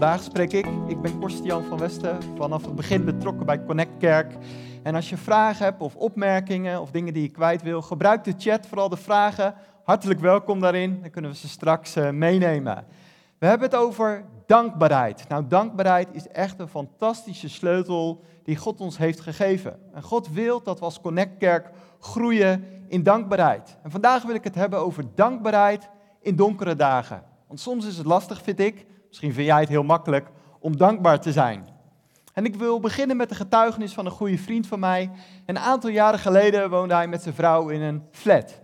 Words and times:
vandaag 0.00 0.22
spreek 0.22 0.52
ik. 0.52 0.66
Ik 0.86 1.00
ben 1.00 1.18
Korstian 1.18 1.64
van 1.64 1.78
Westen, 1.78 2.18
vanaf 2.36 2.64
het 2.64 2.74
begin 2.74 3.04
betrokken 3.04 3.46
bij 3.46 3.64
Connect 3.64 3.96
Kerk. 3.98 4.36
En 4.82 4.94
als 4.94 5.10
je 5.10 5.16
vragen 5.16 5.64
hebt 5.64 5.80
of 5.80 5.96
opmerkingen 5.96 6.80
of 6.80 6.90
dingen 6.90 7.14
die 7.14 7.22
je 7.22 7.28
kwijt 7.28 7.62
wil, 7.62 7.82
gebruik 7.82 8.24
de 8.24 8.34
chat, 8.38 8.66
vooral 8.66 8.88
de 8.88 8.96
vragen. 8.96 9.54
Hartelijk 9.84 10.20
welkom 10.20 10.60
daarin, 10.60 10.98
dan 11.00 11.10
kunnen 11.10 11.30
we 11.30 11.36
ze 11.36 11.48
straks 11.48 11.96
uh, 11.96 12.10
meenemen. 12.10 12.84
We 13.38 13.46
hebben 13.46 13.68
het 13.68 13.78
over 13.78 14.24
dankbaarheid. 14.46 15.28
Nou, 15.28 15.46
dankbaarheid 15.46 16.08
is 16.12 16.28
echt 16.28 16.60
een 16.60 16.68
fantastische 16.68 17.48
sleutel 17.48 18.24
die 18.44 18.56
God 18.56 18.80
ons 18.80 18.98
heeft 18.98 19.20
gegeven. 19.20 19.78
En 19.92 20.02
God 20.02 20.28
wil 20.32 20.62
dat 20.62 20.78
we 20.78 20.84
als 20.84 21.00
Connect 21.00 21.38
Kerk 21.38 21.70
groeien 21.98 22.64
in 22.88 23.02
dankbaarheid. 23.02 23.78
En 23.82 23.90
vandaag 23.90 24.22
wil 24.22 24.34
ik 24.34 24.44
het 24.44 24.54
hebben 24.54 24.78
over 24.78 25.04
dankbaarheid 25.14 25.88
in 26.20 26.36
donkere 26.36 26.76
dagen. 26.76 27.22
Want 27.46 27.60
soms 27.60 27.86
is 27.86 27.96
het 27.96 28.06
lastig, 28.06 28.42
vind 28.42 28.60
ik, 28.60 28.86
misschien 29.10 29.32
vind 29.32 29.46
jij 29.46 29.60
het 29.60 29.68
heel 29.68 29.82
makkelijk, 29.82 30.28
om 30.58 30.76
dankbaar 30.76 31.20
te 31.20 31.32
zijn. 31.32 31.66
En 32.32 32.44
ik 32.44 32.54
wil 32.54 32.80
beginnen 32.80 33.16
met 33.16 33.28
de 33.28 33.34
getuigenis 33.34 33.92
van 33.92 34.06
een 34.06 34.12
goede 34.12 34.38
vriend 34.38 34.66
van 34.66 34.78
mij. 34.78 35.10
Een 35.46 35.58
aantal 35.58 35.90
jaren 35.90 36.18
geleden 36.18 36.70
woonde 36.70 36.94
hij 36.94 37.08
met 37.08 37.22
zijn 37.22 37.34
vrouw 37.34 37.68
in 37.68 37.80
een 37.80 38.02
flat. 38.10 38.60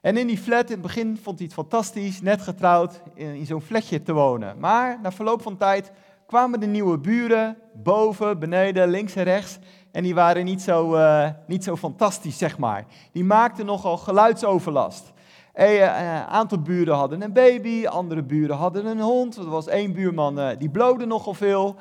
En 0.00 0.16
in 0.16 0.26
die 0.26 0.38
flat, 0.38 0.66
in 0.66 0.72
het 0.72 0.82
begin 0.82 1.18
vond 1.22 1.38
hij 1.38 1.46
het 1.46 1.54
fantastisch, 1.54 2.20
net 2.20 2.42
getrouwd, 2.42 3.02
in, 3.14 3.46
zo'n 3.46 3.60
flatje 3.60 4.02
te 4.02 4.12
wonen. 4.12 4.58
Maar 4.58 4.98
na 5.02 5.12
verloop 5.12 5.42
van 5.42 5.56
tijd 5.56 5.92
kwamen 6.26 6.60
de 6.60 6.66
nieuwe 6.66 6.98
buren, 6.98 7.56
boven, 7.74 8.38
beneden, 8.38 8.88
links 8.88 9.14
en 9.14 9.24
rechts. 9.24 9.58
En 9.92 10.02
die 10.02 10.14
waren 10.14 10.44
niet 10.44 10.62
zo, 10.62 10.96
uh, 10.96 11.28
niet 11.46 11.64
zo 11.64 11.76
fantastisch, 11.76 12.38
zeg 12.38 12.58
maar. 12.58 12.84
Die 13.12 13.24
maakten 13.24 13.66
nogal 13.66 13.96
geluidsoverlast. 13.96 15.12
Een 15.56 15.74
uh, 15.76 16.26
aantal 16.26 16.58
buren 16.58 16.94
hadden 16.94 17.22
een 17.22 17.32
baby, 17.32 17.86
andere 17.86 18.22
buren 18.22 18.56
hadden 18.56 18.86
een 18.86 19.00
hond. 19.00 19.36
Er 19.36 19.50
was 19.50 19.66
één 19.66 19.92
buurman 19.92 20.38
uh, 20.38 20.48
die 20.58 20.68
blode 20.68 21.06
nogal 21.06 21.34
veel. 21.34 21.76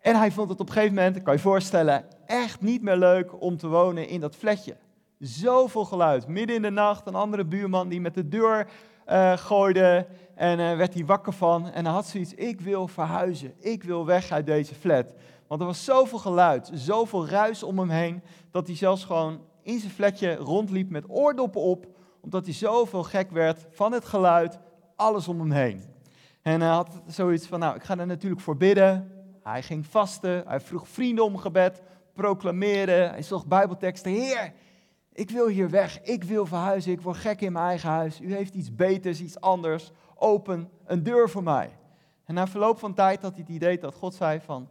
En 0.00 0.16
hij 0.16 0.30
vond 0.30 0.50
het 0.50 0.60
op 0.60 0.66
een 0.66 0.72
gegeven 0.72 0.94
moment, 0.94 1.22
kan 1.22 1.34
je 1.34 1.40
voorstellen, 1.40 2.04
echt 2.26 2.60
niet 2.60 2.82
meer 2.82 2.96
leuk 2.96 3.40
om 3.42 3.56
te 3.56 3.68
wonen 3.68 4.08
in 4.08 4.20
dat 4.20 4.36
flatje. 4.36 4.76
Zoveel 5.18 5.84
geluid. 5.84 6.26
Midden 6.26 6.56
in 6.56 6.62
de 6.62 6.70
nacht 6.70 7.06
een 7.06 7.14
andere 7.14 7.44
buurman 7.44 7.88
die 7.88 8.00
met 8.00 8.14
de 8.14 8.28
deur 8.28 8.68
uh, 9.08 9.32
gooide 9.36 10.06
en 10.34 10.56
werd 10.56 10.94
hij 10.94 11.04
wakker 11.04 11.32
van. 11.32 11.70
En 11.70 11.84
hij 11.84 11.94
had 11.94 12.06
zoiets, 12.06 12.34
ik 12.34 12.60
wil 12.60 12.88
verhuizen. 12.88 13.52
Ik 13.60 13.82
wil 13.82 14.06
weg 14.06 14.30
uit 14.30 14.46
deze 14.46 14.74
flat. 14.74 15.12
Want 15.46 15.60
er 15.60 15.66
was 15.66 15.84
zoveel 15.84 16.18
geluid, 16.18 16.70
zoveel 16.74 17.28
ruis 17.28 17.62
om 17.62 17.78
hem 17.78 17.90
heen, 17.90 18.22
dat 18.50 18.66
hij 18.66 18.76
zelfs 18.76 19.04
gewoon 19.04 19.40
in 19.62 19.78
zijn 19.78 19.92
flatje 19.92 20.34
rondliep 20.34 20.90
met 20.90 21.04
oordoppen 21.08 21.60
op, 21.60 21.86
omdat 22.26 22.44
hij 22.44 22.54
zoveel 22.54 23.02
gek 23.02 23.30
werd 23.30 23.66
van 23.70 23.92
het 23.92 24.04
geluid, 24.04 24.58
alles 24.96 25.28
om 25.28 25.40
hem 25.40 25.50
heen. 25.50 25.84
En 26.42 26.60
hij 26.60 26.70
had 26.70 27.00
zoiets 27.06 27.46
van, 27.46 27.58
nou, 27.58 27.76
ik 27.76 27.82
ga 27.82 27.98
er 27.98 28.06
natuurlijk 28.06 28.40
voor 28.40 28.56
bidden. 28.56 29.12
Hij 29.42 29.62
ging 29.62 29.86
vasten, 29.86 30.42
hij 30.46 30.60
vroeg 30.60 30.88
vrienden 30.88 31.24
om 31.24 31.36
gebed, 31.36 31.82
proclameerde, 32.14 32.92
hij 32.92 33.22
zocht 33.22 33.46
bijbelteksten. 33.46 34.12
Heer, 34.12 34.52
ik 35.12 35.30
wil 35.30 35.48
hier 35.48 35.70
weg, 35.70 36.02
ik 36.02 36.24
wil 36.24 36.46
verhuizen, 36.46 36.92
ik 36.92 37.00
word 37.00 37.16
gek 37.16 37.40
in 37.40 37.52
mijn 37.52 37.66
eigen 37.66 37.88
huis. 37.88 38.20
U 38.20 38.34
heeft 38.34 38.54
iets 38.54 38.74
beters, 38.74 39.20
iets 39.20 39.40
anders. 39.40 39.90
Open 40.14 40.70
een 40.84 41.02
deur 41.02 41.30
voor 41.30 41.42
mij. 41.42 41.70
En 42.24 42.34
na 42.34 42.46
verloop 42.46 42.78
van 42.78 42.94
tijd 42.94 43.22
had 43.22 43.32
hij 43.32 43.40
het 43.46 43.54
idee 43.54 43.78
dat 43.78 43.94
God 43.94 44.14
zei 44.14 44.40
van, 44.40 44.68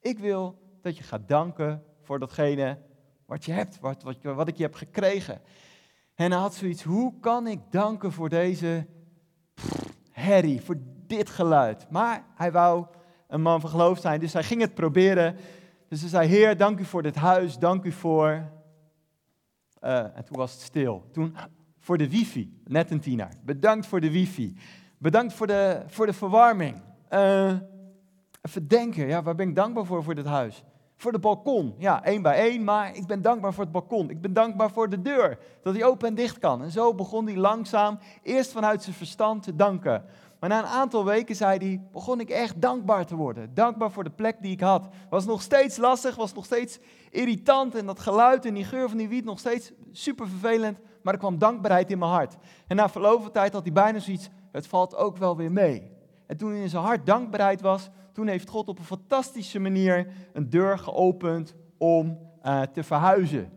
ik 0.00 0.18
wil 0.18 0.58
dat 0.82 0.96
je 0.96 1.02
gaat 1.02 1.28
danken 1.28 1.82
voor 2.02 2.18
datgene 2.18 2.78
wat 3.24 3.44
je 3.44 3.52
hebt, 3.52 3.80
wat, 3.80 4.02
wat, 4.02 4.16
wat 4.22 4.48
ik 4.48 4.56
je 4.56 4.62
heb 4.62 4.74
gekregen. 4.74 5.40
En 6.16 6.30
hij 6.30 6.40
had 6.40 6.54
zoiets, 6.54 6.82
hoe 6.82 7.12
kan 7.20 7.46
ik 7.46 7.60
danken 7.70 8.12
voor 8.12 8.28
deze 8.28 8.86
herrie, 10.10 10.60
voor 10.60 10.76
dit 11.06 11.30
geluid? 11.30 11.90
Maar 11.90 12.24
hij 12.34 12.52
wou 12.52 12.86
een 13.28 13.42
man 13.42 13.60
van 13.60 13.70
geloof 13.70 13.98
zijn, 13.98 14.20
dus 14.20 14.32
hij 14.32 14.42
ging 14.42 14.60
het 14.60 14.74
proberen. 14.74 15.36
Dus 15.88 16.00
hij 16.00 16.08
zei, 16.08 16.28
Heer, 16.28 16.56
dank 16.56 16.78
u 16.78 16.84
voor 16.84 17.02
dit 17.02 17.14
huis, 17.14 17.58
dank 17.58 17.84
u 17.84 17.92
voor... 17.92 18.54
Uh, 19.84 19.98
en 19.98 20.24
toen 20.24 20.36
was 20.36 20.52
het 20.52 20.60
stil. 20.60 21.08
Toen 21.12 21.36
voor 21.78 21.98
de 21.98 22.10
wifi, 22.10 22.60
net 22.64 22.90
een 22.90 23.00
tiener. 23.00 23.28
Bedankt 23.44 23.86
voor 23.86 24.00
de 24.00 24.10
wifi. 24.10 24.56
Bedankt 24.98 25.32
voor 25.32 25.46
de, 25.46 25.82
voor 25.86 26.06
de 26.06 26.12
verwarming. 26.12 26.82
Uh, 27.10 27.52
even 28.42 28.68
denken, 28.68 29.06
ja, 29.06 29.22
waar 29.22 29.34
ben 29.34 29.48
ik 29.48 29.54
dankbaar 29.54 29.84
voor 29.84 30.02
voor 30.02 30.14
dit 30.14 30.26
huis? 30.26 30.64
Voor 30.96 31.12
de 31.12 31.18
balkon, 31.18 31.74
ja, 31.78 32.04
één 32.04 32.22
bij 32.22 32.36
één, 32.36 32.64
maar 32.64 32.96
ik 32.96 33.06
ben 33.06 33.22
dankbaar 33.22 33.54
voor 33.54 33.62
het 33.62 33.72
balkon. 33.72 34.10
Ik 34.10 34.20
ben 34.20 34.32
dankbaar 34.32 34.70
voor 34.70 34.88
de 34.88 35.02
deur, 35.02 35.38
dat 35.62 35.74
die 35.74 35.84
open 35.84 36.08
en 36.08 36.14
dicht 36.14 36.38
kan. 36.38 36.62
En 36.62 36.70
zo 36.70 36.94
begon 36.94 37.26
hij 37.26 37.36
langzaam, 37.36 37.98
eerst 38.22 38.52
vanuit 38.52 38.82
zijn 38.82 38.96
verstand, 38.96 39.42
te 39.42 39.56
danken. 39.56 40.04
Maar 40.40 40.48
na 40.48 40.58
een 40.58 40.66
aantal 40.66 41.04
weken, 41.04 41.36
zei 41.36 41.58
hij, 41.58 41.80
begon 41.92 42.20
ik 42.20 42.30
echt 42.30 42.60
dankbaar 42.60 43.06
te 43.06 43.16
worden. 43.16 43.54
Dankbaar 43.54 43.90
voor 43.90 44.04
de 44.04 44.10
plek 44.10 44.36
die 44.40 44.52
ik 44.52 44.60
had. 44.60 44.88
Was 45.10 45.26
nog 45.26 45.42
steeds 45.42 45.76
lastig, 45.76 46.16
was 46.16 46.34
nog 46.34 46.44
steeds 46.44 46.78
irritant. 47.10 47.74
En 47.74 47.86
dat 47.86 48.00
geluid 48.00 48.44
en 48.44 48.54
die 48.54 48.64
geur 48.64 48.88
van 48.88 48.98
die 48.98 49.08
wiet 49.08 49.24
nog 49.24 49.38
steeds 49.38 49.72
super 49.92 50.28
vervelend. 50.28 50.80
Maar 51.02 51.12
er 51.12 51.20
kwam 51.20 51.38
dankbaarheid 51.38 51.90
in 51.90 51.98
mijn 51.98 52.10
hart. 52.10 52.36
En 52.66 52.76
na 52.76 52.88
verloop 52.88 53.22
van 53.22 53.32
tijd 53.32 53.52
had 53.52 53.62
hij 53.62 53.72
bijna 53.72 53.98
zoiets, 53.98 54.28
het 54.52 54.66
valt 54.66 54.96
ook 54.96 55.16
wel 55.16 55.36
weer 55.36 55.52
mee. 55.52 55.90
En 56.26 56.36
toen 56.36 56.52
in 56.52 56.68
zijn 56.68 56.82
hart 56.82 57.06
dankbaarheid 57.06 57.60
was, 57.60 57.90
toen 58.16 58.26
heeft 58.26 58.48
God 58.48 58.68
op 58.68 58.78
een 58.78 58.84
fantastische 58.84 59.58
manier 59.58 60.06
een 60.32 60.50
deur 60.50 60.78
geopend 60.78 61.54
om 61.78 62.18
uh, 62.44 62.62
te 62.62 62.82
verhuizen. 62.82 63.50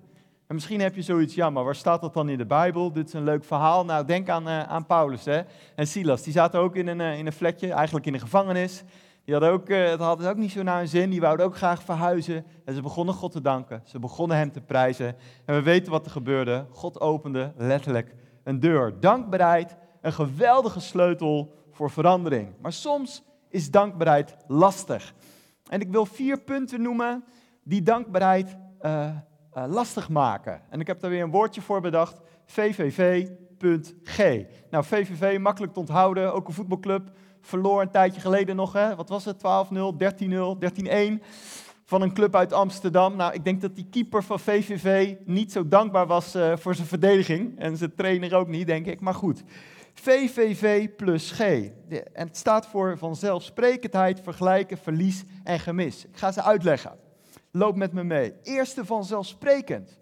En 0.48 0.56
misschien 0.56 0.80
heb 0.80 0.96
je 0.96 1.02
zoiets, 1.02 1.36
ja, 1.36 1.50
maar 1.50 1.64
waar 1.64 1.76
staat 1.76 2.02
dat 2.02 2.14
dan 2.14 2.30
in 2.30 2.38
de 2.38 2.46
Bijbel? 2.46 2.92
Dit 2.92 3.08
is 3.08 3.14
een 3.14 3.24
leuk 3.24 3.44
verhaal. 3.44 3.86
Nou, 3.86 4.06
denk 4.06 4.30
aan, 4.30 4.48
uh, 4.48 4.64
aan 4.64 4.86
Paulus 4.86 5.26
hè? 5.26 5.42
en 5.76 5.88
Silas. 5.88 6.22
Die 6.22 6.34
zaten 6.34 6.60
ook 6.60 6.76
in 6.76 6.88
een, 6.88 7.00
uh, 7.00 7.18
in 7.18 7.26
een 7.26 7.34
vlekje, 7.34 7.72
eigenlijk 7.74 8.06
in 8.06 8.14
een 8.14 8.20
gevangenis. 8.20 8.84
Die 9.24 9.34
hadden 9.34 9.52
ook, 9.52 9.68
het 9.68 10.00
had 10.00 10.28
ook 10.28 10.38
niet 10.38 10.52
zo 10.52 10.64
naar 10.64 10.78
hun 10.78 10.88
zin. 10.88 11.10
Die 11.10 11.22
wouden 11.22 11.46
ook 11.46 11.58
graag 11.58 11.84
verhuizen. 11.84 12.46
En 12.66 12.74
ze 12.74 12.82
begonnen 12.82 13.16
God 13.16 13.32
te 13.32 13.42
danken. 13.42 13.82
Ze 13.86 14.00
begonnen 14.00 14.38
hem 14.38 14.52
te 14.52 14.62
prijzen. 14.62 15.16
En 15.46 15.56
we 15.56 15.62
weten 15.62 15.92
wat 15.92 16.06
er 16.06 16.12
gebeurde. 16.12 16.66
God 16.72 17.02
opende 17.02 17.54
letterlijk 17.58 18.16
een 18.44 18.60
deur. 18.60 19.00
Dankbaarheid, 19.00 19.76
een 20.02 20.14
geweldige 20.14 20.80
sleutel 20.80 21.54
voor 21.72 21.92
verandering. 21.92 22.54
Maar 22.62 22.74
soms 22.74 23.24
is 23.50 23.72
dankbaarheid 23.72 24.36
lastig. 24.48 25.14
En 25.70 25.82
ik 25.82 25.92
wil 25.92 26.06
vier 26.06 26.40
punten 26.40 26.82
noemen 26.82 27.24
die 27.64 27.82
dankbaarheid 27.82 28.58
uh, 28.82 29.10
uh, 29.58 29.64
lastig 29.68 30.10
maken. 30.10 30.62
En 30.70 30.80
ik 30.80 30.88
heb 30.88 31.00
daar 31.00 31.10
weer 31.10 31.24
een 31.24 31.32
woordje 31.32 31.62
voor 31.62 31.82
bedacht: 31.82 32.22
VVV.g. 32.46 34.18
Nou, 34.70 34.84
VVV, 34.84 35.38
makkelijk 35.40 35.74
te 35.74 35.80
onthouden, 35.80 36.34
ook 36.34 36.48
een 36.48 36.54
voetbalclub. 36.54 37.12
Verloor 37.42 37.82
een 37.82 37.92
tijdje 37.92 38.22
geleden 38.22 38.56
nog, 38.56 38.74
hè? 38.74 38.96
wat 38.96 39.10
was 39.10 39.26
het? 39.26 39.38
12-0, 39.38 39.42
13-0, 40.28 41.20
13-1 41.20 41.24
van 41.86 42.02
een 42.02 42.14
club 42.14 42.36
uit 42.36 42.54
Amsterdam. 42.54 43.16
Nou, 43.16 43.34
ik 43.34 43.44
denk 43.44 43.62
dat 43.62 43.76
die 43.76 43.88
keeper 43.90 44.24
van 44.24 44.40
VVV 44.40 45.16
niet 45.26 45.52
zo 45.52 45.68
dankbaar 45.68 46.08
was 46.08 46.36
uh, 46.36 46.56
voor 46.56 46.76
zijn 46.76 46.88
verdediging. 46.88 47.60
En 47.60 47.78
zijn 47.78 47.96
trainer 47.96 48.36
ook 48.36 48.48
niet, 48.48 48.68
denk 48.68 48.86
ik. 48.86 49.00
Maar 49.00 49.14
goed. 49.14 49.44
VVV 50.00 50.90
plus 50.96 51.32
G. 51.32 51.40
En 51.40 52.28
het 52.28 52.38
staat 52.38 52.68
voor 52.68 52.98
vanzelfsprekendheid, 52.98 54.20
vergelijken, 54.22 54.78
verlies 54.78 55.24
en 55.44 55.60
gemis. 55.60 56.06
Ik 56.06 56.18
ga 56.18 56.32
ze 56.32 56.44
uitleggen. 56.44 56.98
Loop 57.52 57.76
met 57.76 57.94
me 57.94 58.04
mee. 58.04 58.34
Eerste 58.44 58.86
vanzelfsprekend. 58.86 60.00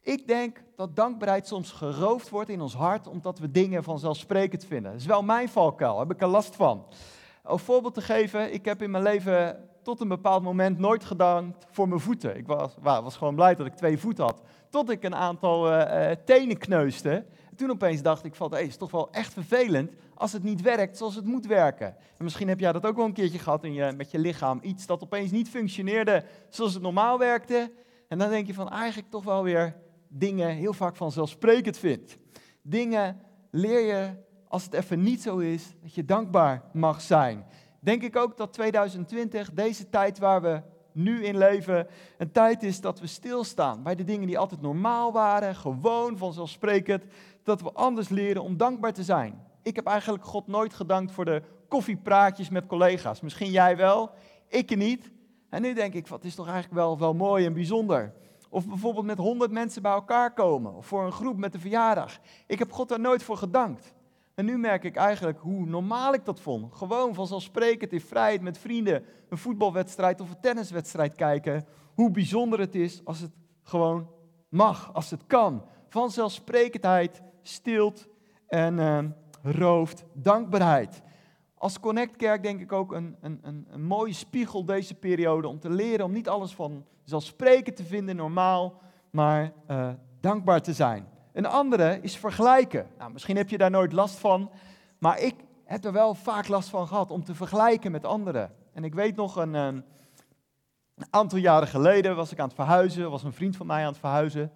Ik 0.00 0.26
denk 0.26 0.62
dat 0.76 0.96
dankbaarheid 0.96 1.46
soms 1.46 1.72
geroofd 1.72 2.28
wordt 2.28 2.50
in 2.50 2.60
ons 2.60 2.74
hart 2.74 3.06
omdat 3.06 3.38
we 3.38 3.50
dingen 3.50 3.84
vanzelfsprekend 3.84 4.64
vinden. 4.64 4.92
Dat 4.92 5.00
is 5.00 5.06
wel 5.06 5.22
mijn 5.22 5.48
valkuil, 5.48 5.98
heb 5.98 6.10
ik 6.10 6.20
er 6.20 6.28
last 6.28 6.56
van. 6.56 6.86
Om 7.44 7.58
voorbeeld 7.58 7.94
te 7.94 8.00
geven, 8.00 8.52
ik 8.52 8.64
heb 8.64 8.82
in 8.82 8.90
mijn 8.90 9.02
leven 9.02 9.68
tot 9.82 10.00
een 10.00 10.08
bepaald 10.08 10.42
moment 10.42 10.78
nooit 10.78 11.04
gedankt 11.04 11.66
voor 11.70 11.88
mijn 11.88 12.00
voeten. 12.00 12.36
Ik 12.36 12.46
was, 12.46 12.74
was 12.80 13.16
gewoon 13.16 13.34
blij 13.34 13.54
dat 13.54 13.66
ik 13.66 13.74
twee 13.74 13.98
voeten 13.98 14.24
had. 14.24 14.42
Tot 14.70 14.90
ik 14.90 15.02
een 15.02 15.14
aantal 15.14 15.72
uh, 15.72 16.10
tenen 16.24 16.58
kneusde 16.58 17.24
toen 17.56 17.70
opeens 17.70 18.02
dacht 18.02 18.24
ik 18.24 18.34
van, 18.34 18.50
hé, 18.52 18.58
het 18.58 18.66
is 18.66 18.76
toch 18.76 18.90
wel 18.90 19.10
echt 19.10 19.32
vervelend 19.32 19.92
als 20.14 20.32
het 20.32 20.42
niet 20.42 20.60
werkt 20.60 20.96
zoals 20.96 21.14
het 21.14 21.24
moet 21.24 21.46
werken. 21.46 21.86
En 21.86 22.24
misschien 22.24 22.48
heb 22.48 22.60
jij 22.60 22.72
dat 22.72 22.86
ook 22.86 22.96
wel 22.96 23.04
een 23.04 23.12
keertje 23.12 23.38
gehad 23.38 23.64
in 23.64 23.72
je, 23.72 23.92
met 23.96 24.10
je 24.10 24.18
lichaam. 24.18 24.58
Iets 24.62 24.86
dat 24.86 25.02
opeens 25.02 25.30
niet 25.30 25.48
functioneerde 25.48 26.24
zoals 26.48 26.74
het 26.74 26.82
normaal 26.82 27.18
werkte. 27.18 27.72
En 28.08 28.18
dan 28.18 28.30
denk 28.30 28.46
je 28.46 28.54
van, 28.54 28.70
eigenlijk 28.70 29.10
toch 29.10 29.24
wel 29.24 29.42
weer 29.42 29.76
dingen 30.08 30.48
heel 30.48 30.72
vaak 30.72 30.96
vanzelfsprekend 30.96 31.78
vindt. 31.78 32.18
Dingen 32.62 33.20
leer 33.50 33.80
je, 33.80 34.10
als 34.48 34.64
het 34.64 34.74
even 34.74 35.02
niet 35.02 35.22
zo 35.22 35.38
is, 35.38 35.74
dat 35.82 35.94
je 35.94 36.04
dankbaar 36.04 36.62
mag 36.72 37.00
zijn. 37.00 37.46
Denk 37.80 38.02
ik 38.02 38.16
ook 38.16 38.36
dat 38.36 38.52
2020, 38.52 39.52
deze 39.52 39.88
tijd 39.88 40.18
waar 40.18 40.42
we 40.42 40.62
nu 40.92 41.24
in 41.24 41.38
leven, 41.38 41.86
een 42.18 42.32
tijd 42.32 42.62
is 42.62 42.80
dat 42.80 43.00
we 43.00 43.06
stilstaan 43.06 43.82
bij 43.82 43.94
de 43.94 44.04
dingen 44.04 44.26
die 44.26 44.38
altijd 44.38 44.60
normaal 44.60 45.12
waren, 45.12 45.54
gewoon 45.54 46.18
vanzelfsprekend, 46.18 47.04
dat 47.46 47.62
we 47.62 47.72
anders 47.72 48.08
leren 48.08 48.42
om 48.42 48.56
dankbaar 48.56 48.92
te 48.92 49.04
zijn. 49.04 49.42
Ik 49.62 49.76
heb 49.76 49.86
eigenlijk 49.86 50.24
God 50.24 50.46
nooit 50.46 50.74
gedankt 50.74 51.12
voor 51.12 51.24
de 51.24 51.42
koffiepraatjes 51.68 52.48
met 52.48 52.66
collega's. 52.66 53.20
Misschien 53.20 53.50
jij 53.50 53.76
wel, 53.76 54.10
ik 54.48 54.76
niet. 54.76 55.10
En 55.50 55.62
nu 55.62 55.74
denk 55.74 55.94
ik, 55.94 56.06
wat 56.06 56.24
is 56.24 56.34
toch 56.34 56.46
eigenlijk 56.46 56.74
wel, 56.74 56.98
wel 56.98 57.14
mooi 57.14 57.46
en 57.46 57.52
bijzonder. 57.52 58.14
Of 58.48 58.66
bijvoorbeeld 58.66 59.06
met 59.06 59.18
honderd 59.18 59.50
mensen 59.50 59.82
bij 59.82 59.92
elkaar 59.92 60.34
komen. 60.34 60.74
Of 60.74 60.86
voor 60.86 61.04
een 61.04 61.12
groep 61.12 61.36
met 61.36 61.54
een 61.54 61.60
verjaardag. 61.60 62.18
Ik 62.46 62.58
heb 62.58 62.72
God 62.72 62.88
daar 62.88 63.00
nooit 63.00 63.22
voor 63.22 63.36
gedankt. 63.36 63.94
En 64.34 64.44
nu 64.44 64.58
merk 64.58 64.84
ik 64.84 64.96
eigenlijk 64.96 65.38
hoe 65.40 65.66
normaal 65.66 66.14
ik 66.14 66.24
dat 66.24 66.40
vond. 66.40 66.74
Gewoon 66.74 67.14
vanzelfsprekend 67.14 67.92
in 67.92 68.00
vrijheid 68.00 68.40
met 68.40 68.58
vrienden 68.58 69.04
een 69.28 69.38
voetbalwedstrijd 69.38 70.20
of 70.20 70.30
een 70.30 70.40
tenniswedstrijd 70.40 71.14
kijken. 71.14 71.66
Hoe 71.94 72.10
bijzonder 72.10 72.58
het 72.60 72.74
is 72.74 73.00
als 73.04 73.20
het 73.20 73.32
gewoon 73.62 74.10
mag, 74.48 74.94
als 74.94 75.10
het 75.10 75.26
kan. 75.26 75.64
Vanzelfsprekendheid 75.88 77.22
stilt 77.48 78.08
en 78.46 78.78
uh, 78.78 78.98
rooft 79.42 80.04
dankbaarheid. 80.12 81.02
Als 81.54 81.80
Connect 81.80 82.16
Kerk 82.16 82.42
denk 82.42 82.60
ik 82.60 82.72
ook 82.72 82.92
een, 82.92 83.16
een, 83.20 83.66
een, 83.70 83.84
mooie 83.84 84.12
spiegel 84.12 84.64
deze 84.64 84.94
periode 84.94 85.48
om 85.48 85.58
te 85.58 85.70
leren 85.70 86.04
om 86.04 86.12
niet 86.12 86.28
alles 86.28 86.54
van 86.54 86.84
zelfsprekend 87.04 87.76
te 87.76 87.84
vinden 87.84 88.16
normaal, 88.16 88.80
maar 89.10 89.52
uh, 89.70 89.88
dankbaar 90.20 90.62
te 90.62 90.72
zijn. 90.72 91.08
Een 91.32 91.46
andere 91.46 91.98
is 92.02 92.16
vergelijken. 92.16 92.86
Nou, 92.98 93.12
misschien 93.12 93.36
heb 93.36 93.48
je 93.48 93.58
daar 93.58 93.70
nooit 93.70 93.92
last 93.92 94.18
van, 94.18 94.50
maar 94.98 95.20
ik 95.20 95.34
heb 95.64 95.84
er 95.84 95.92
wel 95.92 96.14
vaak 96.14 96.48
last 96.48 96.68
van 96.68 96.88
gehad 96.88 97.10
om 97.10 97.24
te 97.24 97.34
vergelijken 97.34 97.92
met 97.92 98.04
anderen. 98.04 98.54
En 98.72 98.84
ik 98.84 98.94
weet 98.94 99.16
nog 99.16 99.36
een, 99.36 99.54
een 99.54 99.84
aantal 101.10 101.38
jaren 101.38 101.68
geleden 101.68 102.16
was 102.16 102.32
ik 102.32 102.38
aan 102.38 102.46
het 102.46 102.54
verhuizen, 102.54 103.10
was 103.10 103.22
een 103.22 103.32
vriend 103.32 103.56
van 103.56 103.66
mij 103.66 103.82
aan 103.82 103.90
het 103.90 103.98
verhuizen. 103.98 104.52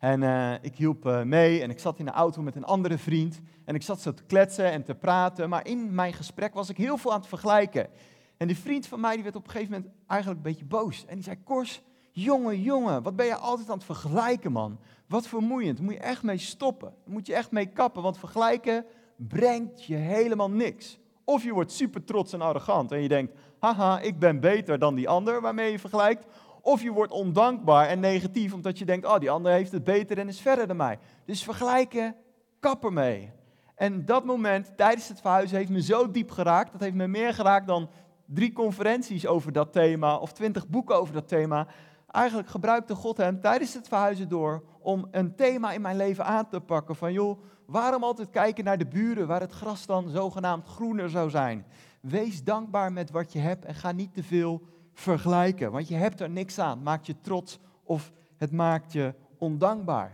En 0.00 0.22
uh, 0.22 0.52
ik 0.60 0.76
hielp 0.76 1.06
uh, 1.06 1.22
mee 1.22 1.62
en 1.62 1.70
ik 1.70 1.78
zat 1.78 1.98
in 1.98 2.04
de 2.04 2.10
auto 2.10 2.42
met 2.42 2.56
een 2.56 2.64
andere 2.64 2.98
vriend. 2.98 3.40
En 3.64 3.74
ik 3.74 3.82
zat 3.82 4.00
zo 4.00 4.14
te 4.14 4.22
kletsen 4.22 4.70
en 4.70 4.84
te 4.84 4.94
praten. 4.94 5.48
Maar 5.48 5.66
in 5.66 5.94
mijn 5.94 6.12
gesprek 6.12 6.54
was 6.54 6.68
ik 6.68 6.76
heel 6.76 6.96
veel 6.96 7.12
aan 7.12 7.18
het 7.18 7.28
vergelijken. 7.28 7.88
En 8.36 8.46
die 8.46 8.58
vriend 8.58 8.86
van 8.86 9.00
mij 9.00 9.14
die 9.14 9.22
werd 9.22 9.36
op 9.36 9.44
een 9.44 9.50
gegeven 9.50 9.72
moment 9.72 9.92
eigenlijk 10.06 10.40
een 10.40 10.50
beetje 10.50 10.64
boos. 10.64 11.04
En 11.06 11.14
die 11.14 11.24
zei, 11.24 11.36
Kors, 11.44 11.82
jongen, 12.10 12.62
jongen, 12.62 13.02
wat 13.02 13.16
ben 13.16 13.26
je 13.26 13.36
altijd 13.36 13.70
aan 13.70 13.76
het 13.76 13.84
vergelijken, 13.84 14.52
man? 14.52 14.78
Wat 15.06 15.26
vermoeiend, 15.26 15.80
moet 15.80 15.92
je 15.92 16.00
echt 16.00 16.22
mee 16.22 16.38
stoppen. 16.38 16.88
Daar 17.04 17.14
moet 17.14 17.26
je 17.26 17.34
echt 17.34 17.50
mee 17.50 17.66
kappen, 17.66 18.02
want 18.02 18.18
vergelijken 18.18 18.84
brengt 19.16 19.84
je 19.84 19.96
helemaal 19.96 20.50
niks. 20.50 20.98
Of 21.24 21.42
je 21.42 21.52
wordt 21.52 21.72
super 21.72 22.04
trots 22.04 22.32
en 22.32 22.40
arrogant 22.40 22.92
en 22.92 23.02
je 23.02 23.08
denkt, 23.08 23.34
haha, 23.58 24.00
ik 24.00 24.18
ben 24.18 24.40
beter 24.40 24.78
dan 24.78 24.94
die 24.94 25.08
ander 25.08 25.40
waarmee 25.40 25.70
je 25.70 25.78
vergelijkt. 25.78 26.26
Of 26.62 26.82
je 26.82 26.90
wordt 26.90 27.12
ondankbaar 27.12 27.88
en 27.88 28.00
negatief 28.00 28.54
omdat 28.54 28.78
je 28.78 28.84
denkt, 28.84 29.06
oh, 29.06 29.18
die 29.18 29.30
ander 29.30 29.52
heeft 29.52 29.72
het 29.72 29.84
beter 29.84 30.18
en 30.18 30.28
is 30.28 30.40
verder 30.40 30.66
dan 30.66 30.76
mij. 30.76 30.98
Dus 31.24 31.42
vergelijken, 31.42 32.16
kap 32.60 32.84
ermee. 32.84 33.30
En 33.74 34.04
dat 34.04 34.24
moment 34.24 34.76
tijdens 34.76 35.08
het 35.08 35.20
verhuizen 35.20 35.56
heeft 35.56 35.70
me 35.70 35.82
zo 35.82 36.10
diep 36.10 36.30
geraakt. 36.30 36.72
Dat 36.72 36.80
heeft 36.80 36.94
me 36.94 37.06
meer 37.06 37.34
geraakt 37.34 37.66
dan 37.66 37.90
drie 38.26 38.52
conferenties 38.52 39.26
over 39.26 39.52
dat 39.52 39.72
thema 39.72 40.16
of 40.16 40.32
twintig 40.32 40.68
boeken 40.68 40.96
over 40.96 41.14
dat 41.14 41.28
thema. 41.28 41.66
Eigenlijk 42.10 42.48
gebruikte 42.48 42.94
God 42.94 43.16
hem 43.16 43.40
tijdens 43.40 43.74
het 43.74 43.88
verhuizen 43.88 44.28
door 44.28 44.62
om 44.80 45.08
een 45.10 45.34
thema 45.34 45.72
in 45.72 45.80
mijn 45.80 45.96
leven 45.96 46.24
aan 46.24 46.48
te 46.48 46.60
pakken. 46.60 46.96
Van 46.96 47.12
joh, 47.12 47.42
waarom 47.66 48.02
altijd 48.04 48.30
kijken 48.30 48.64
naar 48.64 48.78
de 48.78 48.86
buren 48.86 49.26
waar 49.26 49.40
het 49.40 49.52
gras 49.52 49.86
dan 49.86 50.08
zogenaamd 50.08 50.66
groener 50.66 51.10
zou 51.10 51.30
zijn? 51.30 51.66
Wees 52.00 52.44
dankbaar 52.44 52.92
met 52.92 53.10
wat 53.10 53.32
je 53.32 53.38
hebt 53.38 53.64
en 53.64 53.74
ga 53.74 53.92
niet 53.92 54.14
te 54.14 54.22
veel 54.22 54.62
vergelijken, 54.92 55.72
want 55.72 55.88
je 55.88 55.94
hebt 55.94 56.20
er 56.20 56.30
niks 56.30 56.58
aan. 56.58 56.82
Maakt 56.82 57.06
je 57.06 57.20
trots 57.20 57.58
of 57.82 58.12
het 58.36 58.52
maakt 58.52 58.92
je 58.92 59.14
ondankbaar. 59.38 60.12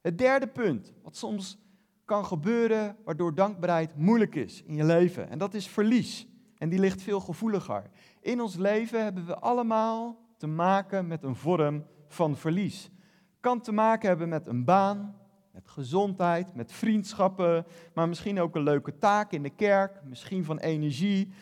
Het 0.00 0.18
derde 0.18 0.46
punt, 0.46 0.92
wat 1.02 1.16
soms 1.16 1.58
kan 2.04 2.24
gebeuren 2.24 2.96
waardoor 3.04 3.34
dankbaarheid 3.34 3.96
moeilijk 3.96 4.34
is 4.34 4.62
in 4.62 4.74
je 4.74 4.84
leven, 4.84 5.30
en 5.30 5.38
dat 5.38 5.54
is 5.54 5.68
verlies. 5.68 6.26
En 6.58 6.68
die 6.68 6.78
ligt 6.78 7.02
veel 7.02 7.20
gevoeliger. 7.20 7.90
In 8.20 8.40
ons 8.40 8.56
leven 8.56 9.02
hebben 9.02 9.26
we 9.26 9.38
allemaal 9.38 10.18
te 10.36 10.46
maken 10.46 11.06
met 11.06 11.22
een 11.22 11.36
vorm 11.36 11.84
van 12.08 12.36
verlies. 12.36 12.90
Kan 13.40 13.60
te 13.60 13.72
maken 13.72 14.08
hebben 14.08 14.28
met 14.28 14.46
een 14.46 14.64
baan, 14.64 15.16
met 15.50 15.68
gezondheid, 15.68 16.54
met 16.54 16.72
vriendschappen, 16.72 17.66
maar 17.94 18.08
misschien 18.08 18.40
ook 18.40 18.54
een 18.54 18.62
leuke 18.62 18.98
taak 18.98 19.32
in 19.32 19.42
de 19.42 19.50
kerk, 19.50 20.00
misschien 20.04 20.44
van 20.44 20.58
energie, 20.58 21.32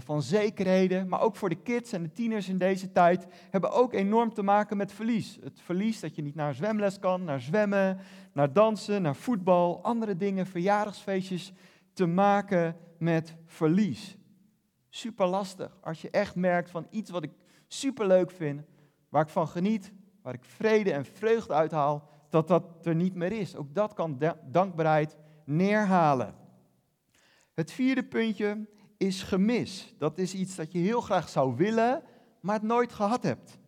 van 0.00 0.22
zekerheden, 0.22 1.08
maar 1.08 1.20
ook 1.20 1.36
voor 1.36 1.48
de 1.48 1.62
kids 1.62 1.92
en 1.92 2.02
de 2.02 2.12
tieners 2.12 2.48
in 2.48 2.58
deze 2.58 2.92
tijd 2.92 3.26
hebben 3.50 3.72
ook 3.72 3.92
enorm 3.92 4.34
te 4.34 4.42
maken 4.42 4.76
met 4.76 4.92
verlies. 4.92 5.38
Het 5.42 5.60
verlies 5.60 6.00
dat 6.00 6.14
je 6.14 6.22
niet 6.22 6.34
naar 6.34 6.54
zwemles 6.54 6.98
kan, 6.98 7.24
naar 7.24 7.40
zwemmen, 7.40 7.98
naar 8.32 8.52
dansen, 8.52 9.02
naar 9.02 9.16
voetbal, 9.16 9.82
andere 9.82 10.16
dingen, 10.16 10.46
verjaardagsfeestjes, 10.46 11.52
te 11.92 12.06
maken 12.06 12.76
met 12.98 13.36
verlies. 13.46 14.16
Super 14.88 15.26
lastig 15.26 15.76
als 15.80 16.02
je 16.02 16.10
echt 16.10 16.34
merkt 16.34 16.70
van 16.70 16.86
iets 16.90 17.10
wat 17.10 17.22
ik 17.22 17.32
super 17.66 18.06
leuk 18.06 18.30
vind, 18.30 18.62
waar 19.08 19.22
ik 19.22 19.28
van 19.28 19.48
geniet, 19.48 19.92
waar 20.22 20.34
ik 20.34 20.44
vrede 20.44 20.92
en 20.92 21.04
vreugde 21.04 21.52
uithaal, 21.52 22.08
dat 22.28 22.48
dat 22.48 22.64
er 22.86 22.94
niet 22.94 23.14
meer 23.14 23.32
is. 23.32 23.56
Ook 23.56 23.74
dat 23.74 23.92
kan 23.92 24.18
dankbaarheid 24.50 25.16
neerhalen. 25.44 26.34
Het 27.54 27.72
vierde 27.72 28.04
puntje 28.04 28.66
is 29.04 29.22
gemis. 29.22 29.94
Dat 29.98 30.18
is 30.18 30.34
iets 30.34 30.54
dat 30.54 30.72
je 30.72 30.78
heel 30.78 31.00
graag 31.00 31.28
zou 31.28 31.56
willen, 31.56 32.02
maar 32.40 32.54
het 32.54 32.62
nooit 32.62 32.92
gehad 32.92 33.22
hebt. 33.22 33.58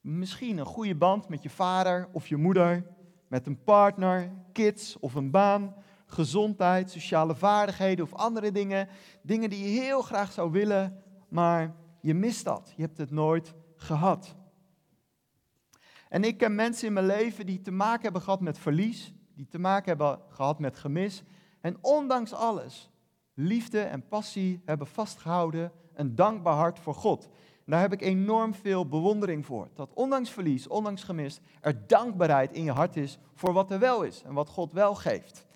Misschien 0.00 0.58
een 0.58 0.66
goede 0.66 0.94
band 0.94 1.28
met 1.28 1.42
je 1.42 1.50
vader 1.50 2.08
of 2.12 2.26
je 2.26 2.36
moeder, 2.36 2.86
met 3.28 3.46
een 3.46 3.62
partner, 3.62 4.32
kids 4.52 4.98
of 4.98 5.14
een 5.14 5.30
baan, 5.30 5.74
gezondheid, 6.06 6.90
sociale 6.90 7.34
vaardigheden 7.34 8.04
of 8.04 8.14
andere 8.14 8.52
dingen. 8.52 8.88
Dingen 9.22 9.50
die 9.50 9.72
je 9.72 9.80
heel 9.80 10.02
graag 10.02 10.32
zou 10.32 10.50
willen, 10.50 11.02
maar 11.28 11.74
je 12.00 12.14
mist 12.14 12.44
dat. 12.44 12.72
Je 12.76 12.82
hebt 12.82 12.98
het 12.98 13.10
nooit 13.10 13.54
gehad. 13.76 14.36
En 16.08 16.24
ik 16.24 16.38
ken 16.38 16.54
mensen 16.54 16.86
in 16.86 16.92
mijn 16.92 17.06
leven 17.06 17.46
die 17.46 17.60
te 17.60 17.70
maken 17.70 18.02
hebben 18.02 18.22
gehad 18.22 18.40
met 18.40 18.58
verlies, 18.58 19.14
die 19.34 19.46
te 19.46 19.58
maken 19.58 19.88
hebben 19.88 20.20
gehad 20.28 20.58
met 20.58 20.76
gemis. 20.76 21.22
En 21.60 21.76
ondanks 21.80 22.32
alles 22.32 22.89
liefde 23.46 23.80
en 23.80 24.08
passie 24.08 24.60
hebben 24.64 24.86
vastgehouden, 24.86 25.72
een 25.94 26.14
dankbaar 26.14 26.54
hart 26.54 26.78
voor 26.78 26.94
God. 26.94 27.28
Daar 27.64 27.80
heb 27.80 27.92
ik 27.92 28.00
enorm 28.00 28.54
veel 28.54 28.86
bewondering 28.86 29.46
voor. 29.46 29.68
Dat 29.74 29.90
ondanks 29.94 30.30
verlies, 30.30 30.68
ondanks 30.68 31.02
gemis, 31.02 31.40
er 31.60 31.86
dankbaarheid 31.86 32.52
in 32.52 32.64
je 32.64 32.70
hart 32.70 32.96
is 32.96 33.18
voor 33.34 33.52
wat 33.52 33.70
er 33.70 33.78
wel 33.78 34.02
is 34.02 34.22
en 34.22 34.32
wat 34.32 34.48
God 34.48 34.72
wel 34.72 34.94
geeft. 34.94 35.46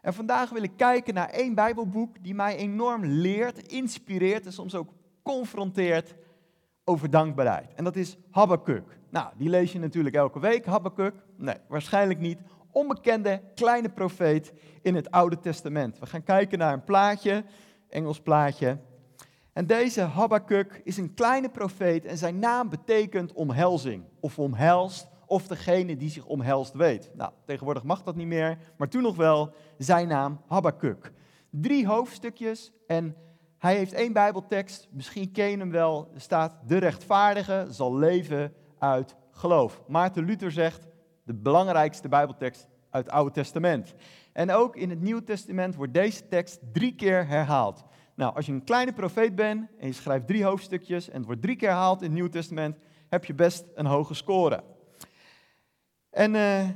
En 0.00 0.14
vandaag 0.14 0.50
wil 0.50 0.62
ik 0.62 0.76
kijken 0.76 1.14
naar 1.14 1.28
één 1.28 1.54
Bijbelboek 1.54 2.16
die 2.22 2.34
mij 2.34 2.56
enorm 2.56 3.04
leert, 3.04 3.72
inspireert 3.72 4.46
en 4.46 4.52
soms 4.52 4.74
ook 4.74 4.92
confronteert 5.22 6.14
over 6.84 7.10
dankbaarheid. 7.10 7.74
En 7.74 7.84
dat 7.84 7.96
is 7.96 8.16
Habakkuk. 8.30 8.98
Nou, 9.10 9.32
die 9.36 9.48
lees 9.48 9.72
je 9.72 9.78
natuurlijk 9.78 10.14
elke 10.14 10.40
week, 10.40 10.66
Habakkuk. 10.66 11.14
Nee, 11.36 11.56
waarschijnlijk 11.68 12.20
niet 12.20 12.38
onbekende 12.76 13.42
kleine 13.54 13.88
profeet 13.88 14.52
in 14.82 14.94
het 14.94 15.10
Oude 15.10 15.38
Testament. 15.38 15.98
We 15.98 16.06
gaan 16.06 16.22
kijken 16.22 16.58
naar 16.58 16.72
een 16.72 16.84
plaatje, 16.84 17.44
Engels 17.88 18.20
plaatje. 18.20 18.78
En 19.52 19.66
deze 19.66 20.00
Habakkuk 20.00 20.80
is 20.84 20.96
een 20.96 21.14
kleine 21.14 21.48
profeet 21.48 22.04
en 22.04 22.18
zijn 22.18 22.38
naam 22.38 22.68
betekent 22.68 23.32
omhelzing 23.32 24.04
of 24.20 24.38
omhelst 24.38 25.08
of 25.26 25.46
degene 25.46 25.96
die 25.96 26.10
zich 26.10 26.26
omhelst 26.26 26.74
weet. 26.74 27.10
Nou, 27.14 27.32
tegenwoordig 27.44 27.82
mag 27.82 28.02
dat 28.02 28.16
niet 28.16 28.26
meer, 28.26 28.58
maar 28.76 28.88
toen 28.88 29.02
nog 29.02 29.16
wel 29.16 29.54
zijn 29.78 30.08
naam 30.08 30.40
Habakkuk. 30.46 31.12
Drie 31.50 31.86
hoofdstukjes 31.86 32.72
en 32.86 33.16
hij 33.58 33.76
heeft 33.76 33.92
één 33.92 34.12
Bijbeltekst, 34.12 34.88
misschien 34.90 35.32
ken 35.32 35.50
je 35.50 35.56
hem 35.56 35.70
wel, 35.70 36.10
er 36.14 36.20
staat 36.20 36.58
de 36.66 36.78
rechtvaardige 36.78 37.66
zal 37.70 37.96
leven 37.96 38.54
uit 38.78 39.16
geloof. 39.30 39.82
Maarten 39.88 40.24
Luther 40.24 40.52
zegt, 40.52 40.86
de 41.26 41.34
belangrijkste 41.34 42.08
Bijbeltekst 42.08 42.68
uit 42.90 43.04
het 43.04 43.14
Oude 43.14 43.30
Testament. 43.30 43.94
En 44.32 44.50
ook 44.50 44.76
in 44.76 44.90
het 44.90 45.00
Nieuwe 45.00 45.24
Testament 45.24 45.74
wordt 45.74 45.94
deze 45.94 46.28
tekst 46.28 46.60
drie 46.72 46.94
keer 46.94 47.26
herhaald. 47.26 47.84
Nou, 48.14 48.34
als 48.34 48.46
je 48.46 48.52
een 48.52 48.64
kleine 48.64 48.92
profeet 48.92 49.34
bent 49.34 49.68
en 49.78 49.86
je 49.86 49.92
schrijft 49.92 50.26
drie 50.26 50.44
hoofdstukjes 50.44 51.08
en 51.08 51.16
het 51.16 51.26
wordt 51.26 51.42
drie 51.42 51.56
keer 51.56 51.68
herhaald 51.68 51.98
in 51.98 52.04
het 52.04 52.14
Nieuwe 52.14 52.30
Testament, 52.30 52.76
heb 53.08 53.24
je 53.24 53.34
best 53.34 53.64
een 53.74 53.86
hoge 53.86 54.14
score. 54.14 54.64
En 56.10 56.34
uh, 56.34 56.68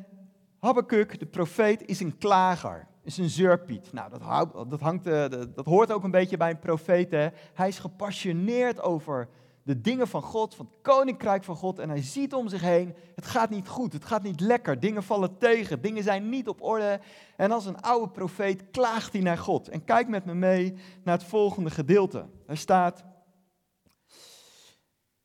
Habakkuk, 0.59 1.19
de 1.19 1.27
profeet, 1.27 1.87
is 1.87 2.01
een 2.01 2.19
klager, 2.19 2.87
is 3.03 3.19
een 3.19 3.29
zeurpiet. 3.29 3.93
Nou, 3.93 4.11
dat, 4.11 4.71
dat, 4.71 4.81
hangt, 4.81 5.07
uh, 5.07 5.25
dat 5.29 5.65
hoort 5.65 5.93
ook 5.93 6.05
een 6.05 6.11
beetje 6.11 6.37
bij 6.37 6.51
een 6.51 6.59
profeet. 6.59 7.11
Hè? 7.11 7.29
Hij 7.55 7.69
is 7.69 7.79
gepassioneerd 7.79 8.81
over 8.81 9.29
de 9.71 9.81
dingen 9.81 10.09
van 10.09 10.23
God, 10.23 10.55
van 10.55 10.67
het 10.67 10.83
koninkrijk 10.83 11.45
van 11.45 11.57
God. 11.57 11.79
En 11.79 11.89
hij 11.89 12.03
ziet 12.03 12.35
om 12.35 12.49
zich 12.49 12.61
heen, 12.61 12.95
het 13.15 13.27
gaat 13.27 13.51
niet 13.51 13.69
goed, 13.69 13.93
het 13.93 14.05
gaat 14.05 14.23
niet 14.23 14.41
lekker. 14.41 14.81
Dingen 14.81 15.03
vallen 15.03 15.39
tegen, 15.39 15.83
dingen 15.83 16.03
zijn 16.03 16.29
niet 16.29 16.49
op 16.49 16.63
orde. 16.63 17.01
En 17.37 17.51
als 17.51 17.67
een 17.67 17.81
oude 17.81 18.09
profeet 18.09 18.71
klaagt 18.71 19.13
hij 19.13 19.23
naar 19.23 19.39
God. 19.39 19.69
En 19.69 19.85
kijk 19.85 20.09
met 20.09 20.25
me 20.25 20.35
mee 20.35 20.75
naar 21.05 21.19
het 21.19 21.27
volgende 21.27 21.71
gedeelte. 21.71 22.27
Er 22.47 22.57
staat, 22.57 23.05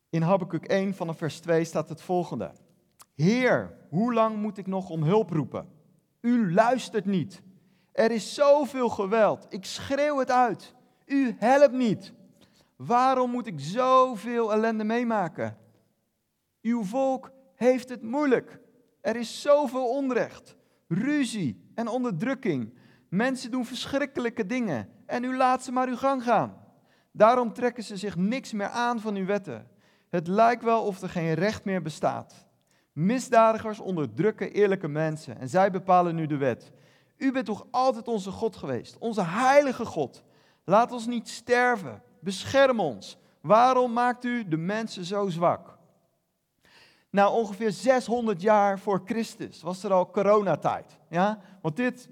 in 0.10 0.22
Habakkuk 0.22 0.66
1 0.66 0.94
vanaf 0.94 1.18
vers 1.18 1.40
2 1.40 1.64
staat 1.64 1.90
het 1.90 2.02
volgende. 2.02 2.52
Heer, 3.16 3.78
hoe 3.90 4.14
lang 4.14 4.38
moet 4.38 4.58
ik 4.58 4.68
nog 4.68 4.90
om 4.90 5.04
hulp 5.04 5.30
roepen? 5.30 5.68
U 6.22 6.54
luistert 6.54 7.06
niet. 7.06 7.42
Er 7.92 8.12
is 8.12 8.34
zoveel 8.34 8.90
geweld. 8.90 9.46
Ik 9.50 9.66
schreeuw 9.66 10.18
het 10.18 10.32
uit. 10.32 10.74
U 11.06 11.36
helpt 11.40 11.74
niet. 11.74 12.14
Waarom 12.76 13.32
moet 13.32 13.48
ik 13.48 13.60
zoveel 13.60 14.54
ellende 14.54 14.84
meemaken? 14.84 15.58
Uw 16.62 16.84
volk 16.84 17.32
heeft 17.56 17.90
het 17.90 18.02
moeilijk. 18.02 18.60
Er 19.02 19.16
is 19.16 19.42
zoveel 19.42 19.88
onrecht, 19.88 20.56
ruzie 20.88 21.72
en 21.76 21.88
onderdrukking. 21.88 22.74
Mensen 23.10 23.52
doen 23.52 23.66
verschrikkelijke 23.66 24.46
dingen 24.46 24.90
en 25.06 25.24
u 25.24 25.38
laat 25.38 25.64
ze 25.64 25.72
maar 25.72 25.88
uw 25.88 25.96
gang 25.96 26.24
gaan. 26.24 26.64
Daarom 27.12 27.54
trekken 27.54 27.84
ze 27.84 27.98
zich 27.98 28.16
niks 28.16 28.54
meer 28.54 28.68
aan 28.68 29.00
van 29.00 29.16
uw 29.16 29.26
wetten. 29.26 29.68
Het 30.10 30.28
lijkt 30.28 30.64
wel 30.64 30.84
of 30.84 31.02
er 31.02 31.10
geen 31.10 31.34
recht 31.34 31.66
meer 31.66 31.82
bestaat. 31.82 32.46
Misdadigers 32.94 33.80
onderdrukken 33.80 34.52
eerlijke 34.52 34.88
mensen 34.88 35.40
en 35.40 35.50
zij 35.50 35.72
bepalen 35.72 36.16
nu 36.16 36.26
de 36.26 36.38
wet. 36.38 36.72
U 37.18 37.32
bent 37.32 37.46
toch 37.46 37.68
altijd 37.72 38.08
onze 38.08 38.32
God 38.32 38.56
geweest, 38.56 38.98
onze 38.98 39.24
heilige 39.24 39.86
God. 39.86 40.24
Laat 40.64 40.92
ons 40.92 41.08
niet 41.08 41.30
sterven, 41.30 42.02
bescherm 42.26 42.80
ons. 42.80 43.18
Waarom 43.42 43.94
maakt 43.94 44.26
u 44.26 44.48
de 44.48 44.58
mensen 44.58 45.06
zo 45.06 45.30
zwak? 45.30 45.78
Nou, 47.10 47.34
ongeveer 47.34 47.72
600 47.72 48.42
jaar 48.42 48.80
voor 48.80 49.02
Christus 49.06 49.62
was 49.62 49.84
er 49.84 49.94
al 49.94 50.10
coronatijd. 50.10 51.00
Ja? 51.10 51.40
Want 51.62 51.76
dit 51.76 52.10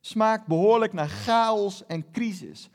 smaakt 0.00 0.46
behoorlijk 0.46 0.92
naar 0.92 1.08
chaos 1.08 1.86
en 1.86 2.10
crisis. 2.10 2.70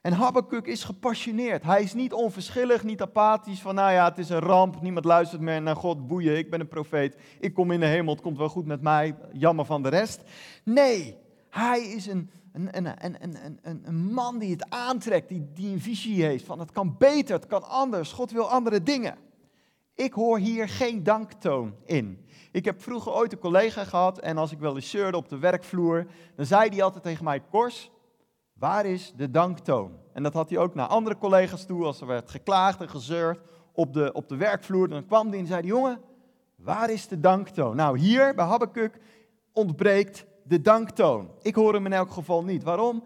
En 0.00 0.12
Habakkuk 0.12 0.66
is 0.66 0.84
gepassioneerd. 0.84 1.62
Hij 1.62 1.82
is 1.82 1.94
niet 1.94 2.12
onverschillig, 2.12 2.84
niet 2.84 3.02
apathisch 3.02 3.60
van, 3.60 3.74
nou 3.74 3.92
ja, 3.92 4.08
het 4.08 4.18
is 4.18 4.28
een 4.28 4.38
ramp, 4.38 4.82
niemand 4.82 5.04
luistert 5.04 5.40
meer 5.40 5.62
naar 5.62 5.76
God, 5.76 6.06
boeien, 6.06 6.38
ik 6.38 6.50
ben 6.50 6.60
een 6.60 6.68
profeet, 6.68 7.16
ik 7.40 7.54
kom 7.54 7.70
in 7.70 7.80
de 7.80 7.86
hemel, 7.86 8.12
het 8.12 8.22
komt 8.22 8.38
wel 8.38 8.48
goed 8.48 8.66
met 8.66 8.80
mij, 8.80 9.16
jammer 9.32 9.64
van 9.64 9.82
de 9.82 9.88
rest. 9.88 10.22
Nee, 10.64 11.16
hij 11.50 11.80
is 11.80 12.06
een, 12.06 12.30
een, 12.52 12.76
een, 12.76 13.04
een, 13.04 13.58
een, 13.62 13.80
een 13.84 14.12
man 14.12 14.38
die 14.38 14.50
het 14.50 14.70
aantrekt, 14.70 15.28
die, 15.28 15.50
die 15.54 15.72
een 15.72 15.80
visie 15.80 16.24
heeft 16.24 16.44
van 16.44 16.58
het 16.58 16.70
kan 16.70 16.96
beter, 16.98 17.34
het 17.34 17.46
kan 17.46 17.68
anders, 17.68 18.12
God 18.12 18.30
wil 18.30 18.48
andere 18.48 18.82
dingen. 18.82 19.16
Ik 19.94 20.12
hoor 20.12 20.38
hier 20.38 20.68
geen 20.68 21.02
danktoon 21.02 21.74
in. 21.84 22.26
Ik 22.52 22.64
heb 22.64 22.82
vroeger 22.82 23.12
ooit 23.12 23.32
een 23.32 23.38
collega 23.38 23.84
gehad 23.84 24.18
en 24.18 24.36
als 24.36 24.52
ik 24.52 24.58
wel 24.58 24.74
eens 24.74 24.90
zeurde 24.90 25.16
op 25.16 25.28
de 25.28 25.38
werkvloer, 25.38 26.06
dan 26.36 26.46
zei 26.46 26.68
hij 26.68 26.82
altijd 26.82 27.02
tegen 27.02 27.24
mij, 27.24 27.40
Kors, 27.40 27.90
Waar 28.60 28.86
is 28.86 29.12
de 29.16 29.30
danktoon? 29.30 29.92
En 30.12 30.22
dat 30.22 30.34
had 30.34 30.50
hij 30.50 30.58
ook 30.58 30.74
naar 30.74 30.86
andere 30.86 31.18
collega's 31.18 31.66
toe, 31.66 31.84
als 31.84 32.00
er 32.00 32.06
werd 32.06 32.30
geklaagd 32.30 32.80
en 32.80 32.88
gezeurd 32.88 33.40
op 33.72 33.92
de, 33.92 34.12
op 34.12 34.28
de 34.28 34.36
werkvloer. 34.36 34.88
Dan 34.88 35.06
kwam 35.06 35.28
hij 35.28 35.38
en 35.38 35.46
zei, 35.46 35.66
jongen, 35.66 36.00
waar 36.56 36.90
is 36.90 37.08
de 37.08 37.20
danktoon? 37.20 37.76
Nou, 37.76 37.98
hier 37.98 38.34
bij 38.34 38.44
Habakkuk 38.44 39.00
ontbreekt 39.52 40.26
de 40.50 40.60
danktoon. 40.60 41.30
Ik 41.42 41.54
hoor 41.54 41.74
hem 41.74 41.86
in 41.86 41.92
elk 41.92 42.10
geval 42.10 42.44
niet. 42.44 42.62
Waarom? 42.62 43.02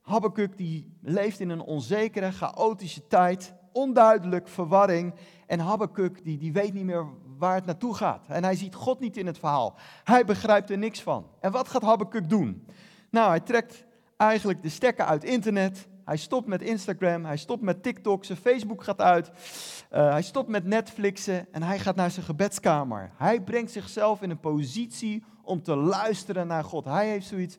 Habakkuk 0.00 0.56
die 0.56 0.98
leeft 1.02 1.40
in 1.40 1.48
een 1.48 1.60
onzekere, 1.60 2.32
chaotische 2.32 3.06
tijd, 3.06 3.54
onduidelijk, 3.72 4.48
verwarring. 4.48 5.14
En 5.46 5.58
Habakkuk 5.58 6.24
die, 6.24 6.38
die 6.38 6.52
weet 6.52 6.72
niet 6.72 6.84
meer 6.84 7.06
waar 7.38 7.54
het 7.54 7.66
naartoe 7.66 7.94
gaat. 7.94 8.26
En 8.28 8.44
hij 8.44 8.54
ziet 8.54 8.74
God 8.74 9.00
niet 9.00 9.16
in 9.16 9.26
het 9.26 9.38
verhaal. 9.38 9.74
Hij 10.04 10.24
begrijpt 10.24 10.70
er 10.70 10.78
niks 10.78 11.02
van. 11.02 11.26
En 11.40 11.52
wat 11.52 11.68
gaat 11.68 11.82
Habakkuk 11.82 12.28
doen? 12.28 12.66
Nou, 13.10 13.28
hij 13.28 13.40
trekt 13.40 13.84
eigenlijk 14.16 14.62
de 14.62 14.68
stekker 14.68 15.04
uit 15.04 15.24
internet. 15.24 15.88
Hij 16.10 16.18
stopt 16.18 16.46
met 16.46 16.62
Instagram, 16.62 17.24
hij 17.24 17.36
stopt 17.36 17.62
met 17.62 17.82
TikTok, 17.82 18.24
zijn 18.24 18.38
Facebook 18.38 18.84
gaat 18.84 19.00
uit. 19.00 19.28
Uh, 19.28 20.10
hij 20.10 20.22
stopt 20.22 20.48
met 20.48 20.64
Netflixen 20.64 21.46
en 21.52 21.62
hij 21.62 21.78
gaat 21.78 21.96
naar 21.96 22.10
zijn 22.10 22.24
gebedskamer. 22.24 23.10
Hij 23.16 23.40
brengt 23.40 23.70
zichzelf 23.70 24.22
in 24.22 24.30
een 24.30 24.40
positie 24.40 25.24
om 25.42 25.62
te 25.62 25.76
luisteren 25.76 26.46
naar 26.46 26.64
God. 26.64 26.84
Hij 26.84 27.08
heeft 27.08 27.26
zoiets, 27.26 27.56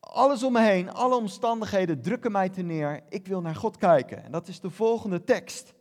alles 0.00 0.42
om 0.42 0.52
me 0.52 0.60
heen, 0.60 0.92
alle 0.92 1.16
omstandigheden 1.16 2.02
drukken 2.02 2.32
mij 2.32 2.48
te 2.48 2.62
neer. 2.62 3.00
Ik 3.08 3.26
wil 3.26 3.40
naar 3.40 3.56
God 3.56 3.76
kijken. 3.76 4.24
En 4.24 4.32
dat 4.32 4.48
is 4.48 4.60
de 4.60 4.70
volgende 4.70 5.24
tekst. 5.24 5.74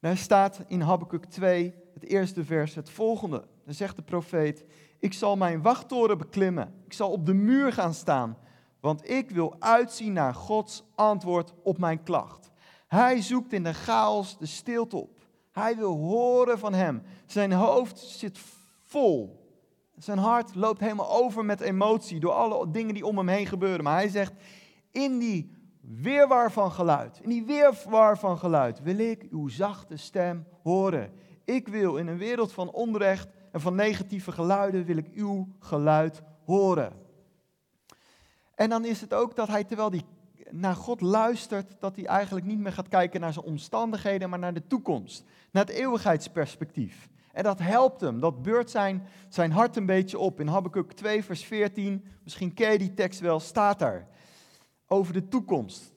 Daar 0.00 0.16
staat 0.16 0.60
in 0.66 0.80
Habakkuk 0.80 1.24
2, 1.24 1.74
het 1.94 2.04
eerste 2.04 2.44
vers, 2.44 2.74
het 2.74 2.90
volgende. 2.90 3.44
Dan 3.64 3.74
zegt 3.74 3.96
de 3.96 4.02
profeet, 4.02 4.64
ik 4.98 5.12
zal 5.12 5.36
mijn 5.36 5.62
wachttoren 5.62 6.18
beklimmen. 6.18 6.74
Ik 6.84 6.92
zal 6.92 7.10
op 7.10 7.26
de 7.26 7.34
muur 7.34 7.72
gaan 7.72 7.94
staan 7.94 8.36
want 8.80 9.10
ik 9.10 9.30
wil 9.30 9.56
uitzien 9.58 10.12
naar 10.12 10.34
Gods 10.34 10.84
antwoord 10.94 11.52
op 11.62 11.78
mijn 11.78 12.02
klacht. 12.02 12.50
Hij 12.86 13.22
zoekt 13.22 13.52
in 13.52 13.62
de 13.62 13.74
chaos 13.74 14.38
de 14.38 14.46
stilte 14.46 14.96
op. 14.96 15.24
Hij 15.52 15.76
wil 15.76 15.96
horen 15.96 16.58
van 16.58 16.74
Hem. 16.74 17.02
Zijn 17.26 17.52
hoofd 17.52 17.98
zit 17.98 18.38
vol. 18.82 19.44
Zijn 19.96 20.18
hart 20.18 20.54
loopt 20.54 20.80
helemaal 20.80 21.10
over 21.10 21.44
met 21.44 21.60
emotie 21.60 22.20
door 22.20 22.32
alle 22.32 22.70
dingen 22.70 22.94
die 22.94 23.06
om 23.06 23.16
hem 23.16 23.28
heen 23.28 23.46
gebeuren. 23.46 23.84
Maar 23.84 23.94
hij 23.96 24.08
zegt, 24.08 24.32
in 24.90 25.18
die 25.18 25.50
weerwar 25.80 26.52
van 26.52 26.72
geluid, 26.72 27.20
in 27.22 27.28
die 27.28 27.44
weerwar 27.44 28.18
van 28.18 28.38
geluid, 28.38 28.82
wil 28.82 28.98
ik 28.98 29.26
uw 29.30 29.48
zachte 29.48 29.96
stem 29.96 30.46
horen. 30.62 31.12
Ik 31.44 31.68
wil 31.68 31.96
in 31.96 32.06
een 32.06 32.18
wereld 32.18 32.52
van 32.52 32.70
onrecht 32.70 33.28
en 33.52 33.60
van 33.60 33.74
negatieve 33.74 34.32
geluiden, 34.32 34.84
wil 34.84 34.96
ik 34.96 35.08
uw 35.14 35.48
geluid 35.58 36.22
horen. 36.44 37.05
En 38.56 38.68
dan 38.68 38.84
is 38.84 39.00
het 39.00 39.14
ook 39.14 39.36
dat 39.36 39.48
hij, 39.48 39.64
terwijl 39.64 39.90
hij 39.90 40.02
naar 40.50 40.74
God 40.74 41.00
luistert, 41.00 41.76
dat 41.80 41.96
hij 41.96 42.04
eigenlijk 42.04 42.46
niet 42.46 42.58
meer 42.58 42.72
gaat 42.72 42.88
kijken 42.88 43.20
naar 43.20 43.32
zijn 43.32 43.44
omstandigheden, 43.44 44.30
maar 44.30 44.38
naar 44.38 44.54
de 44.54 44.66
toekomst, 44.66 45.24
naar 45.50 45.64
het 45.64 45.74
eeuwigheidsperspectief. 45.74 47.08
En 47.32 47.42
dat 47.42 47.58
helpt 47.58 48.00
hem, 48.00 48.20
dat 48.20 48.42
beurt 48.42 48.70
zijn, 48.70 49.06
zijn 49.28 49.52
hart 49.52 49.76
een 49.76 49.86
beetje 49.86 50.18
op. 50.18 50.40
In 50.40 50.46
Habakkuk 50.46 50.92
2, 50.92 51.24
vers 51.24 51.44
14, 51.44 52.04
misschien 52.22 52.54
ken 52.54 52.72
je 52.72 52.78
die 52.78 52.94
tekst 52.94 53.20
wel, 53.20 53.40
staat 53.40 53.78
daar 53.78 54.06
over 54.86 55.12
de 55.12 55.28
toekomst. 55.28 55.92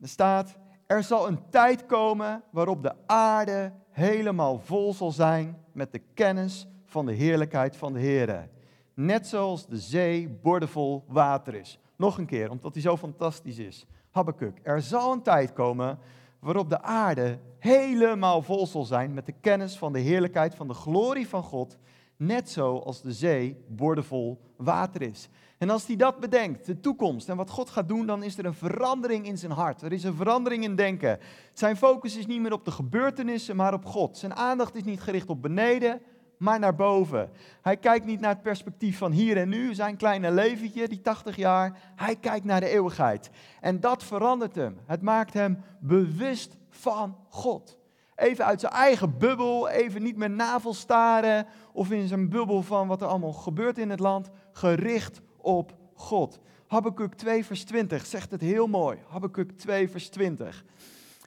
Er 0.00 0.08
staat, 0.08 0.56
er 0.86 1.02
zal 1.02 1.28
een 1.28 1.50
tijd 1.50 1.86
komen 1.86 2.42
waarop 2.50 2.82
de 2.82 2.94
aarde 3.06 3.72
helemaal 3.90 4.58
vol 4.58 4.94
zal 4.94 5.10
zijn 5.10 5.58
met 5.72 5.92
de 5.92 6.02
kennis 6.14 6.66
van 6.84 7.06
de 7.06 7.12
heerlijkheid 7.12 7.76
van 7.76 7.92
de 7.92 8.00
Heer. 8.00 8.48
Net 8.94 9.26
zoals 9.26 9.66
de 9.66 9.78
zee 9.78 10.28
bordevol 10.28 11.04
water 11.08 11.54
is. 11.54 11.78
Nog 11.96 12.18
een 12.18 12.26
keer, 12.26 12.50
omdat 12.50 12.72
hij 12.72 12.82
zo 12.82 12.96
fantastisch 12.96 13.58
is. 13.58 13.86
Habakkuk, 14.10 14.60
er 14.62 14.82
zal 14.82 15.12
een 15.12 15.22
tijd 15.22 15.52
komen 15.52 15.98
waarop 16.38 16.68
de 16.68 16.82
aarde 16.82 17.38
helemaal 17.58 18.42
vol 18.42 18.66
zal 18.66 18.84
zijn 18.84 19.14
met 19.14 19.26
de 19.26 19.34
kennis 19.40 19.78
van 19.78 19.92
de 19.92 19.98
heerlijkheid 19.98 20.54
van 20.54 20.68
de 20.68 20.74
glorie 20.74 21.28
van 21.28 21.42
God, 21.42 21.78
net 22.16 22.50
zoals 22.50 23.02
de 23.02 23.12
zee 23.12 23.64
bordevol 23.68 24.40
water 24.56 25.02
is. 25.02 25.28
En 25.58 25.70
als 25.70 25.86
hij 25.86 25.96
dat 25.96 26.20
bedenkt, 26.20 26.66
de 26.66 26.80
toekomst 26.80 27.28
en 27.28 27.36
wat 27.36 27.50
God 27.50 27.70
gaat 27.70 27.88
doen, 27.88 28.06
dan 28.06 28.22
is 28.22 28.38
er 28.38 28.44
een 28.44 28.54
verandering 28.54 29.26
in 29.26 29.38
zijn 29.38 29.52
hart. 29.52 29.82
Er 29.82 29.92
is 29.92 30.04
een 30.04 30.14
verandering 30.14 30.64
in 30.64 30.76
denken. 30.76 31.18
Zijn 31.52 31.76
focus 31.76 32.16
is 32.16 32.26
niet 32.26 32.40
meer 32.40 32.52
op 32.52 32.64
de 32.64 32.70
gebeurtenissen, 32.70 33.56
maar 33.56 33.74
op 33.74 33.84
God. 33.84 34.18
Zijn 34.18 34.34
aandacht 34.34 34.74
is 34.74 34.84
niet 34.84 35.00
gericht 35.00 35.28
op 35.28 35.42
beneden, 35.42 36.00
maar 36.42 36.58
naar 36.58 36.74
boven. 36.74 37.30
Hij 37.60 37.76
kijkt 37.76 38.06
niet 38.06 38.20
naar 38.20 38.30
het 38.30 38.42
perspectief 38.42 38.98
van 38.98 39.12
hier 39.12 39.36
en 39.36 39.48
nu, 39.48 39.74
zijn 39.74 39.96
kleine 39.96 40.30
leventje, 40.30 40.88
die 40.88 41.00
80 41.00 41.36
jaar. 41.36 41.78
Hij 41.96 42.16
kijkt 42.16 42.44
naar 42.44 42.60
de 42.60 42.68
eeuwigheid. 42.68 43.30
En 43.60 43.80
dat 43.80 44.04
verandert 44.04 44.54
hem. 44.54 44.78
Het 44.86 45.02
maakt 45.02 45.34
hem 45.34 45.62
bewust 45.80 46.56
van 46.70 47.16
God. 47.28 47.78
Even 48.16 48.44
uit 48.44 48.60
zijn 48.60 48.72
eigen 48.72 49.18
bubbel, 49.18 49.68
even 49.68 50.02
niet 50.02 50.16
meer 50.16 50.30
navelstaren 50.30 51.46
of 51.72 51.90
in 51.90 52.08
zijn 52.08 52.28
bubbel 52.28 52.62
van 52.62 52.88
wat 52.88 53.02
er 53.02 53.08
allemaal 53.08 53.32
gebeurt 53.32 53.78
in 53.78 53.90
het 53.90 54.00
land, 54.00 54.30
gericht 54.52 55.20
op 55.36 55.76
God. 55.94 56.40
Habakkuk 56.66 57.14
2 57.14 57.44
vers 57.44 57.64
20 57.64 58.06
zegt 58.06 58.30
het 58.30 58.40
heel 58.40 58.66
mooi. 58.66 58.98
Habakkuk 59.08 59.58
2 59.58 59.90
vers 59.90 60.08
20. 60.08 60.64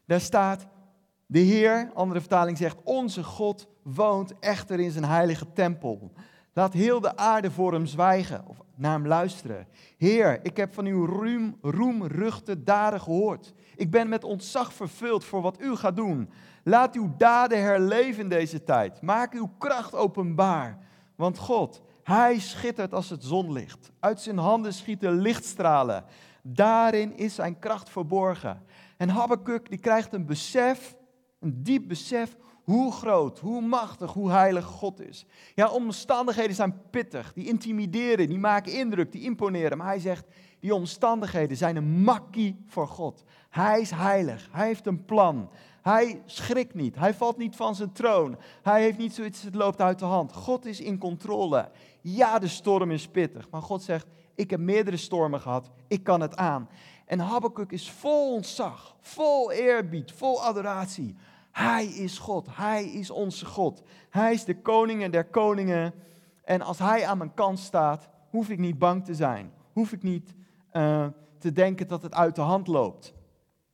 Daar 0.05 0.21
staat, 0.21 0.67
de 1.25 1.39
Heer, 1.39 1.91
andere 1.93 2.19
vertaling 2.19 2.57
zegt, 2.57 2.77
onze 2.83 3.23
God 3.23 3.67
woont 3.81 4.39
echter 4.39 4.79
in 4.79 4.91
zijn 4.91 5.05
heilige 5.05 5.51
tempel. 5.53 6.11
Laat 6.53 6.73
heel 6.73 6.99
de 7.01 7.17
aarde 7.17 7.51
voor 7.51 7.73
hem 7.73 7.85
zwijgen 7.85 8.43
of 8.47 8.57
naar 8.75 8.91
hem 8.91 9.07
luisteren. 9.07 9.67
Heer, 9.97 10.39
ik 10.43 10.57
heb 10.57 10.73
van 10.73 10.85
uw 10.85 11.05
roem, 11.05 11.57
roemruchte 11.61 12.63
daden 12.63 13.01
gehoord. 13.01 13.53
Ik 13.75 13.91
ben 13.91 14.09
met 14.09 14.23
ontzag 14.23 14.73
vervuld 14.73 15.23
voor 15.23 15.41
wat 15.41 15.61
u 15.61 15.75
gaat 15.75 15.95
doen. 15.95 16.29
Laat 16.63 16.95
uw 16.95 17.13
daden 17.17 17.61
herleven 17.61 18.23
in 18.23 18.29
deze 18.29 18.63
tijd. 18.63 19.01
Maak 19.01 19.33
uw 19.33 19.49
kracht 19.57 19.95
openbaar. 19.95 20.77
Want 21.15 21.37
God, 21.37 21.81
hij 22.03 22.39
schittert 22.39 22.93
als 22.93 23.09
het 23.09 23.23
zonlicht. 23.23 23.91
Uit 23.99 24.21
zijn 24.21 24.37
handen 24.37 24.73
schieten 24.73 25.11
lichtstralen. 25.11 26.03
Daarin 26.41 27.17
is 27.17 27.35
zijn 27.35 27.59
kracht 27.59 27.89
verborgen. 27.89 28.61
En 28.97 29.09
Habakkuk 29.09 29.69
die 29.69 29.79
krijgt 29.79 30.13
een 30.13 30.25
besef 30.25 30.95
een 31.45 31.63
diep 31.63 31.87
besef 31.87 32.35
hoe 32.63 32.91
groot, 32.91 33.39
hoe 33.39 33.61
machtig, 33.61 34.13
hoe 34.13 34.31
heilig 34.31 34.65
God 34.65 35.01
is. 35.01 35.25
Ja, 35.55 35.69
omstandigheden 35.69 36.55
zijn 36.55 36.81
pittig, 36.89 37.33
die 37.33 37.47
intimideren, 37.47 38.27
die 38.27 38.39
maken 38.39 38.71
indruk, 38.71 39.11
die 39.11 39.21
imponeren. 39.21 39.77
Maar 39.77 39.87
hij 39.87 39.99
zegt, 39.99 40.25
die 40.59 40.73
omstandigheden 40.73 41.57
zijn 41.57 41.75
een 41.75 42.01
makkie 42.01 42.63
voor 42.67 42.87
God. 42.87 43.23
Hij 43.49 43.81
is 43.81 43.91
heilig, 43.91 44.49
hij 44.51 44.67
heeft 44.67 44.87
een 44.87 45.05
plan. 45.05 45.49
Hij 45.81 46.21
schrikt 46.25 46.73
niet, 46.73 46.95
hij 46.95 47.13
valt 47.13 47.37
niet 47.37 47.55
van 47.55 47.75
zijn 47.75 47.91
troon. 47.91 48.37
Hij 48.61 48.81
heeft 48.81 48.97
niet 48.97 49.13
zoiets, 49.13 49.41
het 49.41 49.55
loopt 49.55 49.81
uit 49.81 49.99
de 49.99 50.05
hand. 50.05 50.33
God 50.33 50.65
is 50.65 50.79
in 50.79 50.97
controle. 50.97 51.71
Ja, 52.01 52.39
de 52.39 52.47
storm 52.47 52.91
is 52.91 53.07
pittig, 53.07 53.49
maar 53.49 53.61
God 53.61 53.83
zegt, 53.83 54.07
ik 54.35 54.49
heb 54.49 54.59
meerdere 54.59 54.97
stormen 54.97 55.41
gehad, 55.41 55.71
ik 55.87 56.03
kan 56.03 56.21
het 56.21 56.35
aan. 56.35 56.69
En 57.05 57.19
Habakkuk 57.19 57.71
is 57.71 57.91
vol 57.91 58.33
ontzag, 58.33 58.95
vol 59.01 59.51
eerbied, 59.51 60.11
vol 60.11 60.43
adoratie. 60.43 61.15
Hij 61.55 61.85
is 61.85 62.17
God. 62.17 62.47
Hij 62.51 62.85
is 62.85 63.09
onze 63.09 63.45
God. 63.45 63.81
Hij 64.09 64.33
is 64.33 64.45
de 64.45 64.61
koning 64.61 65.11
der 65.11 65.25
koningen. 65.25 65.93
En 66.43 66.61
als 66.61 66.79
Hij 66.79 67.05
aan 67.05 67.17
mijn 67.17 67.33
kant 67.33 67.59
staat, 67.59 68.09
hoef 68.29 68.49
ik 68.49 68.59
niet 68.59 68.77
bang 68.77 69.05
te 69.05 69.15
zijn. 69.15 69.51
hoef 69.73 69.91
ik 69.91 70.03
niet 70.03 70.35
uh, 70.73 71.07
te 71.37 71.51
denken 71.51 71.87
dat 71.87 72.01
het 72.01 72.13
uit 72.13 72.35
de 72.35 72.41
hand 72.41 72.67
loopt. 72.67 73.13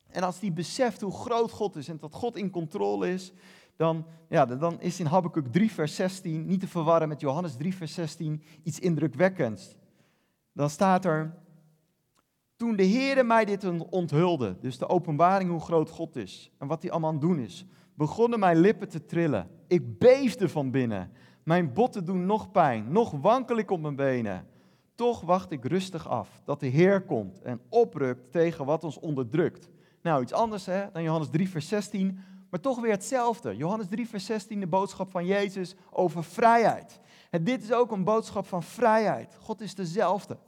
En 0.08 0.22
als 0.22 0.38
die 0.38 0.52
beseft 0.52 1.00
hoe 1.00 1.12
groot 1.12 1.50
God 1.50 1.76
is 1.76 1.88
en 1.88 1.98
dat 1.98 2.14
God 2.14 2.36
in 2.36 2.50
controle 2.50 3.12
is, 3.12 3.32
dan, 3.76 4.06
ja, 4.28 4.46
dan 4.46 4.80
is 4.80 5.00
in 5.00 5.06
Habakkuk 5.06 5.52
3, 5.52 5.72
vers 5.72 5.94
16, 5.94 6.46
niet 6.46 6.60
te 6.60 6.68
verwarren 6.68 7.08
met 7.08 7.20
Johannes 7.20 7.56
3, 7.56 7.74
vers 7.76 7.94
16, 7.94 8.42
iets 8.62 8.78
indrukwekkends. 8.78 9.76
Dan 10.52 10.70
staat 10.70 11.04
er, 11.04 11.34
toen 12.56 12.76
de 12.76 12.86
Heere 12.86 13.22
mij 13.22 13.44
dit 13.44 13.64
onthulde, 13.90 14.56
dus 14.60 14.78
de 14.78 14.88
openbaring 14.88 15.50
hoe 15.50 15.60
groot 15.60 15.90
God 15.90 16.16
is 16.16 16.50
en 16.58 16.66
wat 16.66 16.82
hij 16.82 16.90
allemaal 16.90 17.10
aan 17.10 17.16
het 17.16 17.24
doen 17.24 17.38
is, 17.38 17.66
begonnen 17.94 18.38
mijn 18.38 18.56
lippen 18.56 18.88
te 18.88 19.04
trillen. 19.04 19.50
Ik 19.66 19.98
beefde 19.98 20.48
van 20.48 20.70
binnen. 20.70 21.12
Mijn 21.42 21.72
botten 21.72 22.04
doen 22.04 22.26
nog 22.26 22.50
pijn, 22.50 22.92
nog 22.92 23.10
wankel 23.10 23.56
ik 23.56 23.70
op 23.70 23.80
mijn 23.80 23.96
benen. 23.96 24.46
Toch 24.94 25.20
wacht 25.20 25.50
ik 25.50 25.64
rustig 25.64 26.08
af 26.08 26.42
dat 26.44 26.60
de 26.60 26.66
Heer 26.66 27.02
komt 27.02 27.42
en 27.42 27.60
oprukt 27.68 28.32
tegen 28.32 28.64
wat 28.64 28.84
ons 28.84 28.98
onderdrukt. 28.98 29.68
Nou, 30.02 30.22
iets 30.22 30.32
anders 30.32 30.66
hè, 30.66 30.84
dan 30.92 31.02
Johannes 31.02 31.30
3, 31.30 31.48
vers 31.48 31.68
16, 31.68 32.18
maar 32.50 32.60
toch 32.60 32.80
weer 32.80 32.90
hetzelfde. 32.90 33.56
Johannes 33.56 33.88
3, 33.88 34.08
vers 34.08 34.26
16, 34.26 34.60
de 34.60 34.66
boodschap 34.66 35.10
van 35.10 35.26
Jezus 35.26 35.74
over 35.90 36.24
vrijheid. 36.24 37.00
En 37.30 37.44
dit 37.44 37.62
is 37.62 37.72
ook 37.72 37.92
een 37.92 38.04
boodschap 38.04 38.46
van 38.46 38.62
vrijheid. 38.62 39.36
God 39.40 39.60
is 39.60 39.74
dezelfde. 39.74 40.38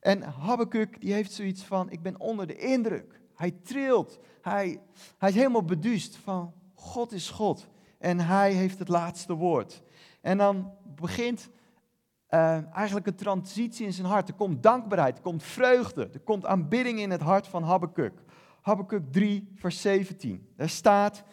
En 0.00 0.22
Habakkuk 0.22 1.00
die 1.00 1.12
heeft 1.12 1.32
zoiets 1.32 1.62
van, 1.62 1.90
ik 1.90 2.02
ben 2.02 2.20
onder 2.20 2.46
de 2.46 2.56
indruk. 2.56 3.20
Hij 3.34 3.50
trilt, 3.50 4.18
hij, 4.42 4.80
hij 5.18 5.28
is 5.28 5.34
helemaal 5.34 5.64
beduust 5.64 6.16
van, 6.16 6.52
God 6.74 7.12
is 7.12 7.30
God. 7.30 7.68
En 7.98 8.20
hij 8.20 8.52
heeft 8.52 8.78
het 8.78 8.88
laatste 8.88 9.34
woord. 9.34 9.82
En 10.20 10.38
dan 10.38 10.72
begint 10.96 11.50
uh, 12.30 12.74
eigenlijk 12.74 13.06
een 13.06 13.14
transitie 13.14 13.86
in 13.86 13.92
zijn 13.92 14.06
hart. 14.06 14.28
Er 14.28 14.34
komt 14.34 14.62
dankbaarheid, 14.62 15.16
er 15.16 15.22
komt 15.22 15.42
vreugde, 15.42 16.10
er 16.12 16.20
komt 16.20 16.46
aanbidding 16.46 16.98
in 16.98 17.10
het 17.10 17.20
hart 17.20 17.46
van 17.46 17.62
Habakkuk. 17.62 18.22
Habakkuk 18.60 19.12
3, 19.12 19.52
vers 19.54 19.80
17. 19.80 20.52
Daar 20.56 20.68
staat, 20.68 21.24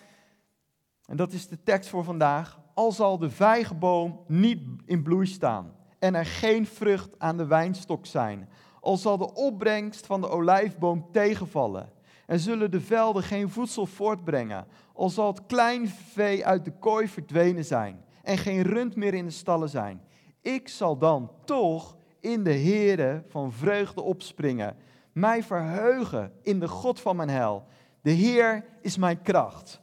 en 1.06 1.18
dat 1.18 1.34
is 1.34 1.48
de 1.48 1.64
tekst 1.64 1.90
voor 1.90 2.04
vandaag, 2.04 2.60
al 2.74 2.92
zal 2.92 3.18
de 3.18 3.30
vijgenboom 3.30 4.24
niet 4.28 4.62
in 4.86 5.04
bloei 5.04 5.26
staan 5.26 5.77
en 6.00 6.16
er 6.16 6.26
geen 6.26 6.66
vrucht 6.66 7.20
aan 7.20 7.38
de 7.38 7.46
wijnstok 7.46 8.06
zijn, 8.06 8.50
al 8.82 8.98
zal 8.98 9.18
de 9.18 9.34
opbrengst 9.34 10.06
van 10.06 10.22
de 10.22 10.30
olijfboom 10.30 11.08
tegenvallen 11.12 11.90
en 12.26 12.40
zullen 12.40 12.72
de 12.72 12.82
velden 12.82 13.24
geen 13.24 13.50
voedsel 13.50 13.86
voortbrengen, 13.86 14.68
al 14.94 15.10
zal 15.10 15.28
het 15.28 15.46
klein 15.46 15.88
vee 15.88 16.46
uit 16.46 16.66
de 16.66 16.72
kooi 16.72 17.08
verdwenen 17.08 17.66
zijn 17.66 18.04
en 18.24 18.38
geen 18.38 18.62
rund 18.62 18.96
meer 18.96 19.14
in 19.14 19.26
de 19.26 19.32
stallen 19.32 19.70
zijn 19.70 20.02
ik 20.48 20.68
zal 20.68 20.98
dan 20.98 21.32
toch 21.46 21.98
in 22.20 22.44
de 22.44 22.54
Heere 22.54 23.24
van 23.28 23.52
vreugde 23.52 24.02
opspringen, 24.02 24.76
mij 25.12 25.44
verheugen 25.44 26.32
in 26.42 26.60
de 26.60 26.68
God 26.68 27.00
van 27.00 27.16
mijn 27.16 27.30
hel. 27.30 27.66
De 28.02 28.12
Heer 28.12 28.66
is 28.82 28.98
mijn 28.98 29.22
kracht. 29.22 29.82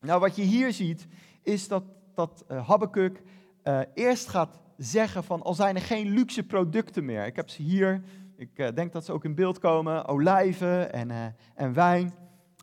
Nou, 0.00 0.20
wat 0.20 0.36
je 0.36 0.42
hier 0.42 0.72
ziet, 0.72 1.06
is 1.42 1.68
dat, 1.68 1.82
dat 2.14 2.44
uh, 2.50 2.68
Habakkuk 2.68 3.22
uh, 3.64 3.80
eerst 3.94 4.28
gaat 4.28 4.60
zeggen 4.82 5.24
van, 5.24 5.42
al 5.42 5.54
zijn 5.54 5.76
er 5.76 5.82
geen 5.82 6.10
luxe 6.10 6.42
producten 6.42 7.04
meer. 7.04 7.26
Ik 7.26 7.36
heb 7.36 7.50
ze 7.50 7.62
hier, 7.62 8.02
ik 8.36 8.58
uh, 8.58 8.68
denk 8.74 8.92
dat 8.92 9.04
ze 9.04 9.12
ook 9.12 9.24
in 9.24 9.34
beeld 9.34 9.58
komen, 9.58 10.06
olijven 10.06 10.92
en, 10.92 11.34
en 11.54 11.72
wijn, 11.72 12.14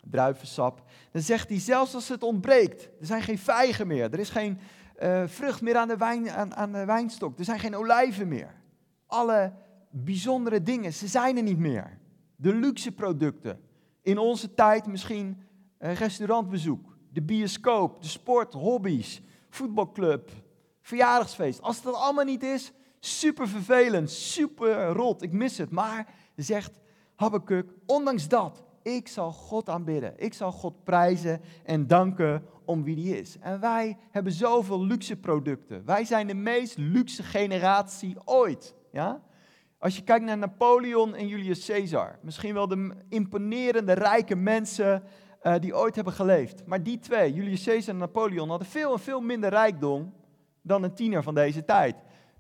druivensap. 0.04 0.82
Dan 1.12 1.22
zegt 1.22 1.50
hij, 1.50 1.60
zelfs 1.60 1.96
als 1.96 2.10
het 2.10 2.24
ontbreekt, 2.24 2.84
er 3.00 3.06
zijn 3.06 3.22
geen 3.22 3.38
vijgen 3.38 3.88
meer, 3.88 4.14
er 4.14 4.20
is 4.20 4.30
geen 4.30 4.60
uh, 5.04 5.24
vrucht 5.26 5.62
meer 5.62 5.76
aan 5.76 5.88
de, 5.88 5.98
wijn, 5.98 6.30
aan, 6.30 6.56
aan 6.56 6.72
de 6.72 6.86
wijnstok. 6.86 7.40
Er 7.40 7.46
zijn 7.46 7.60
geen 7.60 7.76
olijven 7.76 8.28
meer. 8.28 8.54
Alle 9.06 9.54
bijzondere 9.90 10.64
dingen, 10.64 10.94
ze 10.94 11.08
zijn 11.08 11.38
er 11.38 11.44
niet 11.44 11.60
meer. 11.60 11.98
De 12.36 12.54
luxe 12.54 12.92
producten. 12.92 13.60
In 14.02 14.18
onze 14.18 14.54
tijd 14.54 14.88
misschien 14.88 15.42
restaurantbezoek, 15.78 16.98
de 17.10 17.22
bioscoop, 17.22 18.02
de 18.02 18.08
sport, 18.08 18.54
hobby's, 18.54 19.22
voetbalclub, 19.50 20.32
verjaardagsfeest. 20.88 21.62
Als 21.62 21.84
het 21.84 21.94
allemaal 21.94 22.26
niet 22.26 22.44
is, 22.44 22.72
super 23.00 23.48
vervelend, 23.48 24.12
super 24.12 24.88
rot, 24.88 25.22
ik 25.22 25.32
mis 25.32 25.58
het. 25.58 25.72
Maar, 25.72 26.08
zegt 26.36 26.80
Habakkuk, 27.16 27.74
ondanks 27.86 28.28
dat, 28.28 28.64
ik 28.82 29.08
zal 29.08 29.32
God 29.32 29.70
aanbidden. 29.70 30.14
Ik 30.18 30.34
zal 30.34 30.52
God 30.52 30.84
prijzen 30.84 31.42
en 31.64 31.88
danken 31.88 32.44
om 32.66 32.84
wie 32.84 32.96
die 32.96 33.20
is. 33.20 33.38
En 33.40 33.60
wij 33.60 33.98
hebben 34.12 34.32
zoveel 34.32 34.86
luxe 34.86 35.18
producten. 35.18 35.86
Wij 35.86 36.06
zijn 36.06 36.28
de 36.28 36.34
meest 36.34 36.78
luxe 36.78 37.24
generatie 37.24 38.16
ooit. 38.26 38.76
Ja? 38.92 39.22
Als 39.80 39.96
je 39.96 40.04
kijkt 40.04 40.26
naar 40.26 40.38
Napoleon 40.38 41.16
en 41.16 41.28
Julius 41.28 41.66
Caesar, 41.66 42.20
misschien 42.22 42.54
wel 42.54 42.68
de 42.68 42.94
imponerende 43.10 43.94
rijke 43.94 44.36
mensen 44.36 45.04
uh, 45.44 45.56
die 45.60 45.76
ooit 45.76 45.96
hebben 45.96 46.14
geleefd. 46.14 46.66
Maar 46.66 46.84
die 46.84 47.00
twee, 47.00 47.34
Julius 47.34 47.64
Caesar 47.64 47.94
en 47.94 48.00
Napoleon, 48.00 48.50
hadden 48.50 48.68
veel 48.68 48.94
en 48.94 49.00
veel 49.00 49.22
minder 49.22 49.50
rijkdom 49.50 50.14
dan 50.68 50.84
een 50.84 50.94
tiener 50.94 51.24
van 51.24 51.36
deze 51.36 51.66
tijd 51.66 51.96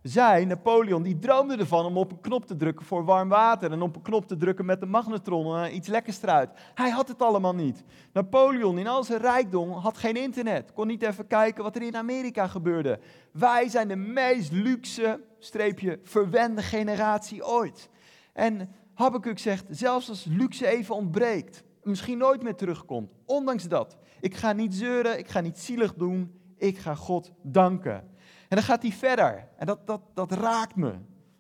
zij, 0.08 0.46
Napoleon, 0.46 1.04
die 1.04 1.20
droomde 1.20 1.58
ervan 1.58 1.86
om 1.86 1.98
op 1.98 2.12
een 2.12 2.22
knop 2.22 2.46
te 2.46 2.56
drukken 2.56 2.86
voor 2.86 3.06
warm 3.06 3.30
water 3.30 3.72
en 3.72 3.82
op 3.82 3.96
een 3.96 4.02
knop 4.02 4.28
te 4.28 4.38
drukken 4.38 4.66
met 4.66 4.80
de 4.80 4.86
magnetron 4.86 5.58
en 5.58 5.76
iets 5.76 5.88
lekkers 5.88 6.22
eruit. 6.22 6.50
Hij 6.74 6.90
had 6.90 7.08
het 7.08 7.22
allemaal 7.22 7.56
niet. 7.56 7.84
Napoleon 8.13 8.78
in 8.78 8.88
al 8.88 9.04
zijn 9.04 9.22
rijkdom 9.22 9.72
had 9.72 9.98
geen 9.98 10.16
internet, 10.16 10.74
kon 10.74 10.88
niet 10.88 11.04
even 11.04 11.28
kijken 11.28 11.63
wat 11.63 11.76
er 11.76 11.82
in 11.82 11.96
Amerika 11.96 12.48
gebeurde. 12.48 13.00
Wij 13.32 13.70
zijn 13.70 13.88
de 13.88 13.96
meest 13.96 14.52
luxe, 14.52 15.20
streepje, 15.40 16.00
verwende 16.04 16.62
generatie 16.62 17.46
ooit. 17.46 17.90
En 18.34 18.70
Habakkuk 18.94 19.40
zegt, 19.40 19.66
zelfs 19.70 20.10
als 20.10 20.26
luxe 20.30 20.68
even 20.68 20.96
ontbreekt, 20.96 21.63
misschien 21.84 22.18
nooit 22.18 22.44
meer 22.44 22.56
terugkomt, 22.56 23.13
ondanks 23.26 23.63
dat, 23.63 23.98
ik 24.20 24.36
ga 24.36 24.52
niet 24.52 24.76
zeuren, 24.76 25.20
ik 25.20 25.28
ga 25.28 25.40
niet 25.40 25.60
zielig 25.60 25.94
doen, 25.94 26.40
ik 26.58 26.78
ga 26.78 26.96
God 26.96 27.32
danken. 27.42 28.16
En 28.47 28.55
dan 28.55 28.63
gaat 28.63 28.81
hij 28.81 28.91
verder. 28.91 29.47
En 29.57 29.65
dat, 29.65 29.88
dat, 29.88 30.01
dat 30.13 30.31
raakt 30.31 30.75
me. 30.75 30.93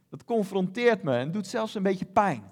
Dat 0.09 0.23
confronteert 0.23 1.03
me 1.03 1.17
en 1.17 1.31
doet 1.31 1.47
zelfs 1.47 1.75
een 1.75 1.83
beetje 1.83 2.05
pijn. 2.05 2.43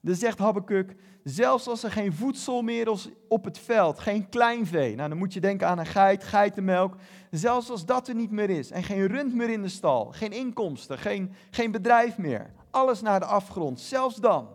Dan 0.00 0.14
zegt 0.14 0.38
Habakkuk, 0.38 0.96
zelfs 1.22 1.66
als 1.66 1.82
er 1.82 1.90
geen 1.90 2.12
voedsel 2.12 2.62
meer 2.62 2.92
is 2.92 3.08
op 3.28 3.44
het 3.44 3.58
veld, 3.58 3.98
geen 3.98 4.28
kleinvee. 4.28 4.94
Nou, 4.94 5.08
dan 5.08 5.18
moet 5.18 5.32
je 5.32 5.40
denken 5.40 5.66
aan 5.66 5.78
een 5.78 5.86
geit, 5.86 6.24
geitenmelk. 6.24 6.96
Zelfs 7.30 7.70
als 7.70 7.86
dat 7.86 8.08
er 8.08 8.14
niet 8.14 8.30
meer 8.30 8.50
is 8.50 8.70
en 8.70 8.82
geen 8.82 9.06
rund 9.06 9.34
meer 9.34 9.50
in 9.50 9.62
de 9.62 9.68
stal, 9.68 10.12
geen 10.12 10.32
inkomsten, 10.32 10.98
geen, 10.98 11.32
geen 11.50 11.70
bedrijf 11.70 12.18
meer. 12.18 12.52
Alles 12.70 13.00
naar 13.00 13.20
de 13.20 13.26
afgrond. 13.26 13.80
Zelfs 13.80 14.16
dan 14.16 14.48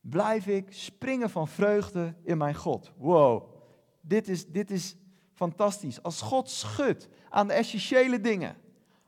blijf 0.00 0.46
ik 0.46 0.66
springen 0.68 1.30
van 1.30 1.48
vreugde 1.48 2.14
in 2.24 2.38
mijn 2.38 2.54
God. 2.54 2.92
Wow, 2.96 3.54
dit 4.00 4.28
is, 4.28 4.46
dit 4.46 4.70
is 4.70 4.96
fantastisch. 5.32 6.02
Als 6.02 6.20
God 6.20 6.50
schudt 6.50 7.08
aan 7.32 7.46
de 7.46 7.52
essentiële 7.52 8.20
dingen, 8.20 8.56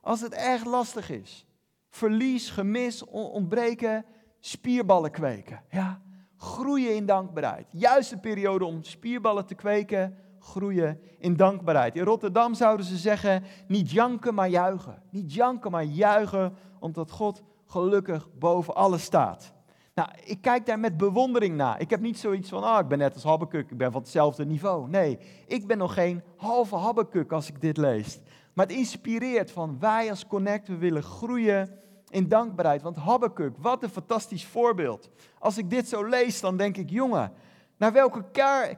als 0.00 0.20
het 0.20 0.34
erg 0.34 0.64
lastig 0.64 1.10
is, 1.10 1.46
verlies, 1.90 2.50
gemis, 2.50 3.04
ontbreken, 3.04 4.04
spierballen 4.40 5.10
kweken. 5.10 5.62
Ja, 5.70 6.00
groeien 6.36 6.94
in 6.94 7.06
dankbaarheid. 7.06 7.66
Juiste 7.70 8.18
periode 8.18 8.64
om 8.64 8.82
spierballen 8.82 9.46
te 9.46 9.54
kweken, 9.54 10.18
groeien 10.38 11.00
in 11.18 11.36
dankbaarheid. 11.36 11.96
In 11.96 12.04
Rotterdam 12.04 12.54
zouden 12.54 12.86
ze 12.86 12.96
zeggen, 12.96 13.44
niet 13.68 13.90
janken, 13.90 14.34
maar 14.34 14.48
juichen. 14.48 15.02
Niet 15.10 15.34
janken, 15.34 15.70
maar 15.70 15.84
juichen, 15.84 16.56
omdat 16.78 17.10
God 17.10 17.42
gelukkig 17.66 18.28
boven 18.38 18.74
alles 18.74 19.02
staat. 19.02 19.53
Nou, 19.94 20.08
ik 20.24 20.40
kijk 20.40 20.66
daar 20.66 20.78
met 20.78 20.96
bewondering 20.96 21.56
naar. 21.56 21.80
Ik 21.80 21.90
heb 21.90 22.00
niet 22.00 22.18
zoiets 22.18 22.48
van, 22.48 22.62
ah, 22.62 22.80
ik 22.80 22.88
ben 22.88 22.98
net 22.98 23.14
als 23.14 23.24
Habakkuk, 23.24 23.70
ik 23.70 23.76
ben 23.76 23.92
van 23.92 24.00
hetzelfde 24.00 24.46
niveau. 24.46 24.88
Nee, 24.88 25.18
ik 25.46 25.66
ben 25.66 25.78
nog 25.78 25.94
geen 25.94 26.22
halve 26.36 26.76
Habakkuk 26.76 27.32
als 27.32 27.48
ik 27.48 27.60
dit 27.60 27.76
lees. 27.76 28.20
Maar 28.52 28.66
het 28.66 28.76
inspireert 28.76 29.50
van 29.50 29.76
wij 29.80 30.10
als 30.10 30.26
Connect, 30.26 30.68
we 30.68 30.76
willen 30.76 31.02
groeien 31.02 31.78
in 32.08 32.28
dankbaarheid. 32.28 32.82
Want 32.82 32.96
Habakkuk, 32.96 33.56
wat 33.58 33.82
een 33.82 33.88
fantastisch 33.88 34.46
voorbeeld. 34.46 35.10
Als 35.38 35.58
ik 35.58 35.70
dit 35.70 35.88
zo 35.88 36.04
lees, 36.04 36.40
dan 36.40 36.56
denk 36.56 36.76
ik, 36.76 36.90
jongen, 36.90 37.32
naar 37.76 37.92
welke 37.92 38.24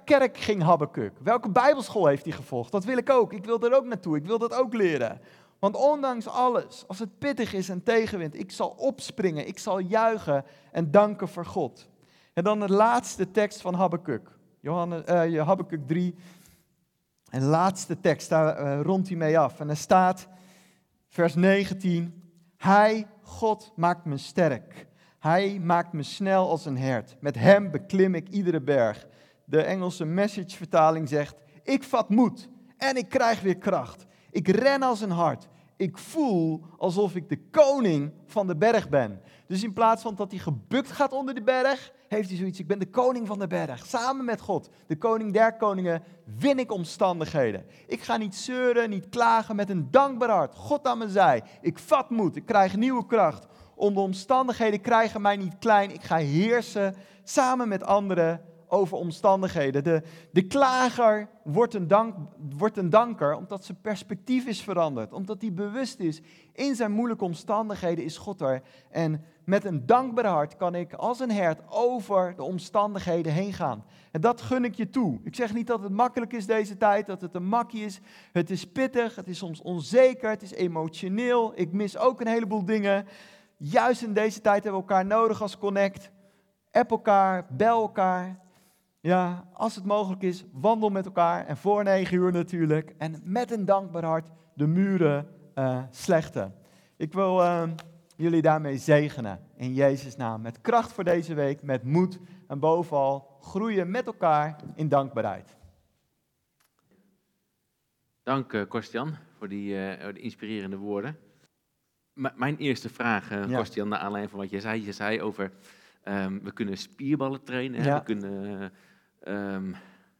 kerk 0.05 0.39
ging 0.39 0.63
Habakkuk? 0.63 1.13
Welke 1.23 1.51
bijbelschool 1.51 2.07
heeft 2.07 2.25
hij 2.25 2.33
gevolgd? 2.33 2.73
Dat 2.73 2.85
wil 2.85 2.97
ik 2.97 3.11
ook. 3.11 3.33
Ik 3.33 3.45
wil 3.45 3.61
er 3.61 3.77
ook 3.77 3.85
naartoe. 3.85 4.17
Ik 4.17 4.27
wil 4.27 4.39
dat 4.39 4.55
ook 4.55 4.75
leren. 4.75 5.21
Want 5.59 5.77
ondanks 5.77 6.29
alles, 6.29 6.85
als 6.87 6.99
het 6.99 7.19
pittig 7.19 7.53
is 7.53 7.69
en 7.69 7.83
tegenwind, 7.83 8.39
ik 8.39 8.51
zal 8.51 8.69
opspringen, 8.69 9.49
ik 9.49 9.59
zal 9.59 9.79
juichen 9.79 10.45
en 10.73 10.91
danken 10.91 11.29
voor 11.29 11.47
God. 11.47 11.89
En 12.33 12.45
dan 12.45 12.61
de 12.61 12.73
laatste 12.73 13.31
tekst 13.31 13.61
van 13.61 13.75
Habakkuk. 13.75 14.39
Johannes, 14.61 15.03
uh, 15.09 15.47
Habakkuk 15.47 15.87
3. 15.87 16.15
En 17.31 17.41
de 17.41 17.47
laatste 17.47 18.01
tekst, 18.01 18.29
daar 18.29 18.63
uh, 18.63 18.81
rondt 18.83 19.09
hij 19.09 19.17
mee 19.17 19.39
af. 19.39 19.61
En 19.61 19.69
er 19.69 19.77
staat, 19.77 20.29
vers 21.09 21.35
19, 21.35 22.23
Hij, 22.57 23.07
God, 23.23 23.73
maakt 23.77 24.05
me 24.05 24.17
sterk. 24.17 24.87
Hij 25.19 25.61
maakt 25.63 25.93
me 25.93 26.03
snel 26.03 26.49
als 26.49 26.67
een 26.67 26.79
hert. 26.79 27.17
Met 27.21 27.35
hem 27.35 27.71
beklim 27.71 28.15
ik 28.15 28.29
iedere 28.29 28.61
berg. 28.61 29.07
De 29.45 29.63
Engelse 29.63 30.05
message 30.05 30.57
vertaling 30.57 31.09
zegt, 31.09 31.37
ik 31.63 31.83
vat 31.83 32.09
moed 32.09 32.49
en 32.77 32.97
ik 32.97 33.09
krijg 33.09 33.41
weer 33.41 33.59
kracht. 33.59 34.06
Ik 34.37 34.49
ren 34.49 34.83
als 34.83 35.01
een 35.01 35.11
hart. 35.11 35.49
Ik 35.77 35.99
voel 35.99 36.65
alsof 36.79 37.15
ik 37.15 37.29
de 37.29 37.41
koning 37.51 38.13
van 38.27 38.47
de 38.47 38.57
berg 38.57 38.89
ben. 38.89 39.21
Dus 39.47 39.63
in 39.63 39.73
plaats 39.73 40.03
van 40.03 40.15
dat 40.15 40.31
hij 40.31 40.41
gebukt 40.41 40.91
gaat 40.91 41.13
onder 41.13 41.35
de 41.35 41.43
berg, 41.43 41.93
heeft 42.09 42.29
hij 42.29 42.39
zoiets. 42.39 42.59
Ik 42.59 42.67
ben 42.67 42.79
de 42.79 42.91
koning 42.91 43.27
van 43.27 43.39
de 43.39 43.47
berg. 43.47 43.87
Samen 43.87 44.25
met 44.25 44.41
God, 44.41 44.69
de 44.87 44.97
koning 44.97 45.33
der 45.33 45.57
koningen, 45.57 46.03
win 46.39 46.59
ik 46.59 46.73
omstandigheden. 46.73 47.67
Ik 47.87 48.03
ga 48.03 48.17
niet 48.17 48.35
zeuren, 48.35 48.91
niet 48.91 49.09
klagen 49.09 49.57
met 49.57 49.71
een 49.71 49.91
dankbaar 49.91 50.31
hart. 50.31 50.55
God 50.55 50.87
aan 50.87 50.99
mijn 50.99 51.11
zij. 51.11 51.43
Ik 51.61 51.79
vat 51.79 52.11
moed, 52.11 52.37
ik 52.37 52.47
krijg 52.47 52.77
nieuwe 52.77 53.07
kracht. 53.07 53.47
Om 53.75 53.95
de 53.95 54.01
omstandigheden 54.01 54.81
krijgen 54.81 55.21
mij 55.21 55.37
niet 55.37 55.59
klein. 55.59 55.95
Ik 55.95 56.03
ga 56.03 56.17
heersen 56.17 56.95
samen 57.25 57.69
met 57.69 57.83
anderen 57.85 58.41
over 58.69 58.97
omstandigheden. 58.97 59.85
De, 59.85 60.03
de 60.31 60.43
klager 60.43 61.29
wordt 61.43 61.75
een, 61.75 61.89
dank, 61.89 62.15
wordt 62.57 62.77
een 62.77 62.91
danker 62.91 63.35
omdat 63.35 63.65
zijn 63.65 63.81
perspectief 63.81 64.47
is 64.47 64.63
veranderd. 64.63 65.13
Omdat 65.13 65.41
hij 65.41 65.53
bewust 65.53 65.99
is, 65.99 66.21
in 66.53 66.75
zijn 66.75 66.93
moeilijke 66.93 67.25
omstandigheden 67.25 68.05
is 68.05 68.17
God 68.17 68.41
er. 68.41 68.63
En 68.91 69.25
met 69.45 69.65
een 69.65 69.87
dankbaar 69.87 70.27
hart 70.27 70.57
kan 70.57 70.75
ik 70.75 70.93
als 70.93 71.21
een 71.21 71.31
hert 71.31 71.61
over 71.69 72.35
de 72.37 72.43
omstandigheden 72.43 73.33
heen 73.33 73.53
gaan. 73.53 73.85
En 74.11 74.21
dat 74.21 74.41
gun 74.41 74.65
ik 74.65 74.75
je 74.75 74.91
toe. 74.91 75.21
Ik 75.25 75.35
zeg 75.35 75.55
niet 75.55 75.67
dat 75.67 75.83
het 75.83 75.93
makkelijk 75.93 76.33
is 76.33 76.47
deze 76.47 76.77
tijd, 76.77 77.07
dat 77.07 77.21
het 77.21 77.35
een 77.35 77.49
makkie 77.49 77.85
is. 77.85 78.01
Het 78.33 78.51
is 78.51 78.67
pittig, 78.67 79.17
het 79.17 79.29
is 79.29 79.39
soms 79.39 79.63
onzeker, 79.63 80.31
het 80.31 80.43
is 80.43 80.53
emotioneel. 80.53 81.53
Ik 81.55 81.73
mis 81.73 81.97
ook 81.99 82.21
een 82.21 82.27
heleboel 82.27 82.65
dingen. 82.65 83.07
Juist 83.57 84.03
in 84.03 84.13
deze 84.13 84.41
tijd 84.41 84.63
hebben 84.65 84.83
we 84.83 84.89
elkaar 84.89 85.07
nodig 85.07 85.43
als 85.43 85.59
Connect. 85.59 86.11
App 86.71 86.91
elkaar, 86.91 87.47
bel 87.51 87.81
elkaar. 87.81 88.46
Ja, 89.07 89.49
als 89.53 89.75
het 89.75 89.85
mogelijk 89.85 90.23
is, 90.23 90.45
wandel 90.53 90.89
met 90.89 91.07
elkaar. 91.07 91.47
En 91.47 91.57
voor 91.57 91.85
negen 91.85 92.17
uur 92.17 92.33
natuurlijk. 92.33 92.95
En 92.99 93.21
met 93.25 93.51
een 93.51 93.65
dankbaar 93.65 94.05
hart 94.05 94.27
de 94.55 94.67
muren 94.67 95.29
uh, 95.55 95.83
slechten. 95.91 96.55
Ik 96.97 97.13
wil 97.13 97.41
uh, 97.41 97.63
jullie 98.17 98.43
daarmee 98.43 98.79
zegenen. 98.79 99.41
In 99.57 99.75
Jezus' 99.75 100.17
naam. 100.17 100.41
Met 100.41 100.61
kracht 100.61 100.93
voor 100.93 101.05
deze 101.05 101.35
week, 101.35 101.63
met 101.63 101.85
moed. 101.85 102.19
En 102.49 102.59
bovenal 102.59 103.39
groeien 103.41 103.91
met 103.91 104.07
elkaar 104.07 104.57
in 104.75 104.89
dankbaarheid. 104.89 105.57
Dank, 108.23 108.53
uh, 108.53 108.63
Korstian, 108.69 109.15
voor 109.39 109.49
die, 109.49 109.75
uh, 109.75 110.13
die 110.13 110.23
inspirerende 110.23 110.77
woorden. 110.77 111.17
M 112.15 112.27
mijn 112.35 112.57
eerste 112.57 112.89
vraag, 112.89 113.33
uh, 113.33 113.49
ja. 113.49 113.57
Korstian, 113.57 113.89
naar 113.89 113.99
aanleiding 113.99 114.31
van 114.31 114.41
wat 114.41 114.51
je 114.51 114.61
zei. 114.61 114.85
Je 114.85 114.93
zei 114.93 115.23
over, 115.23 115.53
um, 116.05 116.41
we 116.43 116.53
kunnen 116.53 116.77
spierballen 116.77 117.43
trainen. 117.43 117.83
Ja. 117.83 117.99
We 117.99 118.05
kunnen 118.05 118.73
um, 119.29 119.75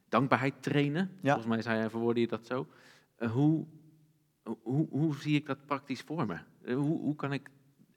dankbaarheid 0.09 0.55
trainen. 0.61 1.11
Ja. 1.21 1.33
Volgens 1.33 1.47
mij 1.47 1.63
zei 1.63 1.79
hij, 1.79 1.91
verwoordde 1.91 2.21
je 2.21 2.29
dat 2.29 2.47
zo. 2.47 2.67
Uh, 3.19 3.31
hoe, 3.31 3.67
hoe, 4.63 4.87
hoe 4.91 5.17
zie 5.17 5.37
ik 5.37 5.47
dat 5.47 5.67
praktisch 5.67 6.01
voor 6.01 6.27
me? 6.27 6.37
Uh, 6.63 6.75
hoe, 6.75 7.01
hoe 7.01 7.17
kan 7.17 7.33
ik 7.33 7.51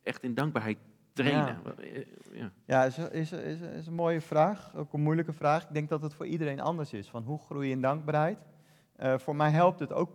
echt 0.04 0.24
in 0.24 0.34
dankbaarheid 0.34 0.78
trainen? 1.13 1.58
Ja, 1.76 2.04
ja. 2.32 2.52
ja 2.65 2.86
is, 2.86 2.98
is, 2.98 3.32
is, 3.32 3.62
is, 3.62 3.88
een 3.88 3.93
mooie 3.93 4.22
vraag, 4.22 4.76
ook 4.76 4.93
een 4.93 5.02
moeilijke 5.02 5.34
vraag. 5.34 5.63
Ik 5.63 5.74
denk 5.74 5.89
dat 5.89 6.02
het 6.02 6.13
voor 6.13 6.26
iedereen 6.26 6.60
anders 6.60 6.93
is, 6.93 7.10
van 7.10 7.24
hoe 7.24 7.39
groei 7.39 7.67
je 7.67 7.74
in 7.74 7.82
dankbaarheid? 7.82 8.38
Uh, 9.00 9.17
voor 9.17 9.36
mij 9.36 9.50
helpt 9.50 9.80
het 9.80 9.93
ook 9.93 10.12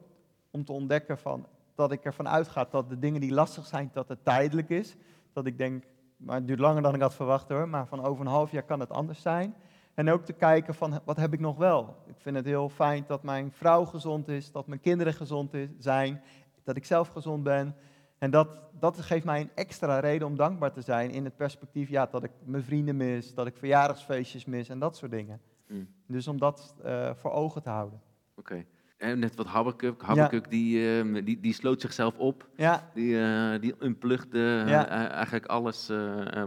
om 0.50 0.64
te 0.64 0.72
ontdekken 0.72 1.18
van, 1.18 1.46
dat 1.74 1.92
ik 1.92 2.04
ervan 2.04 2.28
uitga 2.28 2.66
dat 2.70 2.88
de 2.88 2.98
dingen 2.98 3.20
die 3.20 3.32
lastig 3.32 3.66
zijn, 3.66 3.90
dat 3.92 4.08
het 4.08 4.24
tijdelijk 4.24 4.68
is. 4.68 4.96
Dat 5.32 5.46
ik 5.46 5.58
denk, 5.58 5.84
maar 6.16 6.36
het 6.36 6.46
duurt 6.46 6.58
langer 6.58 6.82
dan 6.82 6.94
ik 6.94 7.00
had 7.00 7.14
verwacht 7.14 7.48
hoor, 7.48 7.68
maar 7.68 7.86
van 7.86 8.04
over 8.04 8.24
een 8.24 8.30
half 8.30 8.50
jaar 8.50 8.62
kan 8.62 8.80
het 8.80 8.90
anders 8.90 9.22
zijn. 9.22 9.54
En 9.94 10.10
ook 10.10 10.24
te 10.24 10.32
kijken 10.32 10.74
van 10.74 11.00
wat 11.04 11.16
heb 11.16 11.32
ik 11.32 11.40
nog 11.40 11.56
wel. 11.56 11.96
Ik 12.06 12.14
vind 12.18 12.36
het 12.36 12.44
heel 12.44 12.68
fijn 12.68 13.04
dat 13.06 13.22
mijn 13.22 13.52
vrouw 13.52 13.84
gezond 13.84 14.28
is, 14.28 14.52
dat 14.52 14.66
mijn 14.66 14.80
kinderen 14.80 15.14
gezond 15.14 15.54
is, 15.54 15.68
zijn, 15.78 16.22
dat 16.64 16.76
ik 16.76 16.84
zelf 16.84 17.08
gezond 17.08 17.42
ben. 17.42 17.74
En 18.18 18.30
dat, 18.30 18.48
dat 18.78 19.00
geeft 19.00 19.24
mij 19.24 19.40
een 19.40 19.50
extra 19.54 19.98
reden 19.98 20.26
om 20.26 20.36
dankbaar 20.36 20.72
te 20.72 20.80
zijn 20.80 21.10
in 21.10 21.24
het 21.24 21.36
perspectief 21.36 21.88
ja, 21.88 22.06
dat 22.06 22.24
ik 22.24 22.30
mijn 22.44 22.62
vrienden 22.62 22.96
mis, 22.96 23.34
dat 23.34 23.46
ik 23.46 23.56
verjaardagsfeestjes 23.56 24.44
mis 24.44 24.68
en 24.68 24.78
dat 24.78 24.96
soort 24.96 25.10
dingen. 25.10 25.40
Mm. 25.68 25.88
Dus 26.06 26.28
om 26.28 26.38
dat 26.38 26.74
uh, 26.84 27.10
voor 27.14 27.30
ogen 27.30 27.62
te 27.62 27.70
houden. 27.70 28.00
Oké. 28.36 28.64
Okay. 28.98 29.14
Net 29.14 29.34
wat 29.34 29.46
Habakkuk. 29.46 30.02
Habakkuk 30.02 30.44
ja. 30.44 30.50
die, 30.50 31.04
uh, 31.04 31.24
die, 31.24 31.40
die 31.40 31.52
sloot 31.52 31.80
zichzelf 31.80 32.18
op. 32.18 32.48
Ja. 32.56 32.90
Die, 32.94 33.14
uh, 33.14 33.60
die 33.60 33.74
unplugde 33.78 34.64
ja. 34.66 34.88
eigenlijk 35.10 35.46
alles 35.46 35.88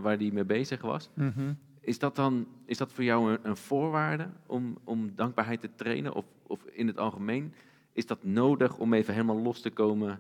waar 0.02 0.18
hij 0.18 0.30
mee 0.34 0.46
bezig 0.46 0.82
was. 0.82 1.10
Mm 1.14 1.32
-hmm. 1.36 1.58
Is 1.88 2.00
dat 2.00 2.16
dan 2.16 2.48
is 2.66 2.78
dat 2.78 2.92
voor 2.92 3.04
jou 3.04 3.32
een, 3.32 3.40
een 3.42 3.58
voorwaarde 3.58 4.30
om, 4.46 4.78
om 4.84 5.16
dankbaarheid 5.16 5.62
te 5.62 5.76
trainen? 5.76 6.14
Of, 6.14 6.26
of 6.48 6.66
in 6.66 6.88
het 6.88 6.98
algemeen, 6.98 7.54
is 7.94 8.06
dat 8.06 8.24
nodig 8.24 8.78
om 8.78 8.94
even 8.94 9.14
helemaal 9.14 9.40
los 9.40 9.62
te 9.62 9.70
komen 9.70 10.20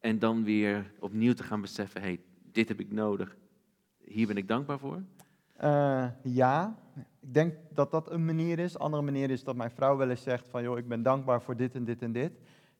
en 0.00 0.18
dan 0.18 0.44
weer 0.44 0.92
opnieuw 1.00 1.32
te 1.32 1.42
gaan 1.42 1.60
beseffen, 1.60 2.00
hey, 2.00 2.20
dit 2.52 2.68
heb 2.68 2.80
ik 2.80 2.92
nodig, 2.92 3.36
hier 4.04 4.26
ben 4.26 4.36
ik 4.36 4.48
dankbaar 4.48 4.78
voor? 4.78 5.02
Uh, 5.62 6.06
ja, 6.22 6.78
ik 7.20 7.34
denk 7.34 7.54
dat 7.70 7.90
dat 7.90 8.10
een 8.10 8.24
manier 8.24 8.58
is. 8.58 8.78
Andere 8.78 9.02
manier 9.02 9.30
is 9.30 9.44
dat 9.44 9.56
mijn 9.56 9.70
vrouw 9.70 9.96
wel 9.96 10.10
eens 10.10 10.22
zegt 10.22 10.48
van, 10.48 10.62
joh, 10.62 10.78
ik 10.78 10.88
ben 10.88 11.02
dankbaar 11.02 11.42
voor 11.42 11.56
dit 11.56 11.74
en 11.74 11.84
dit 11.84 12.02
en 12.02 12.12
dit. 12.12 12.32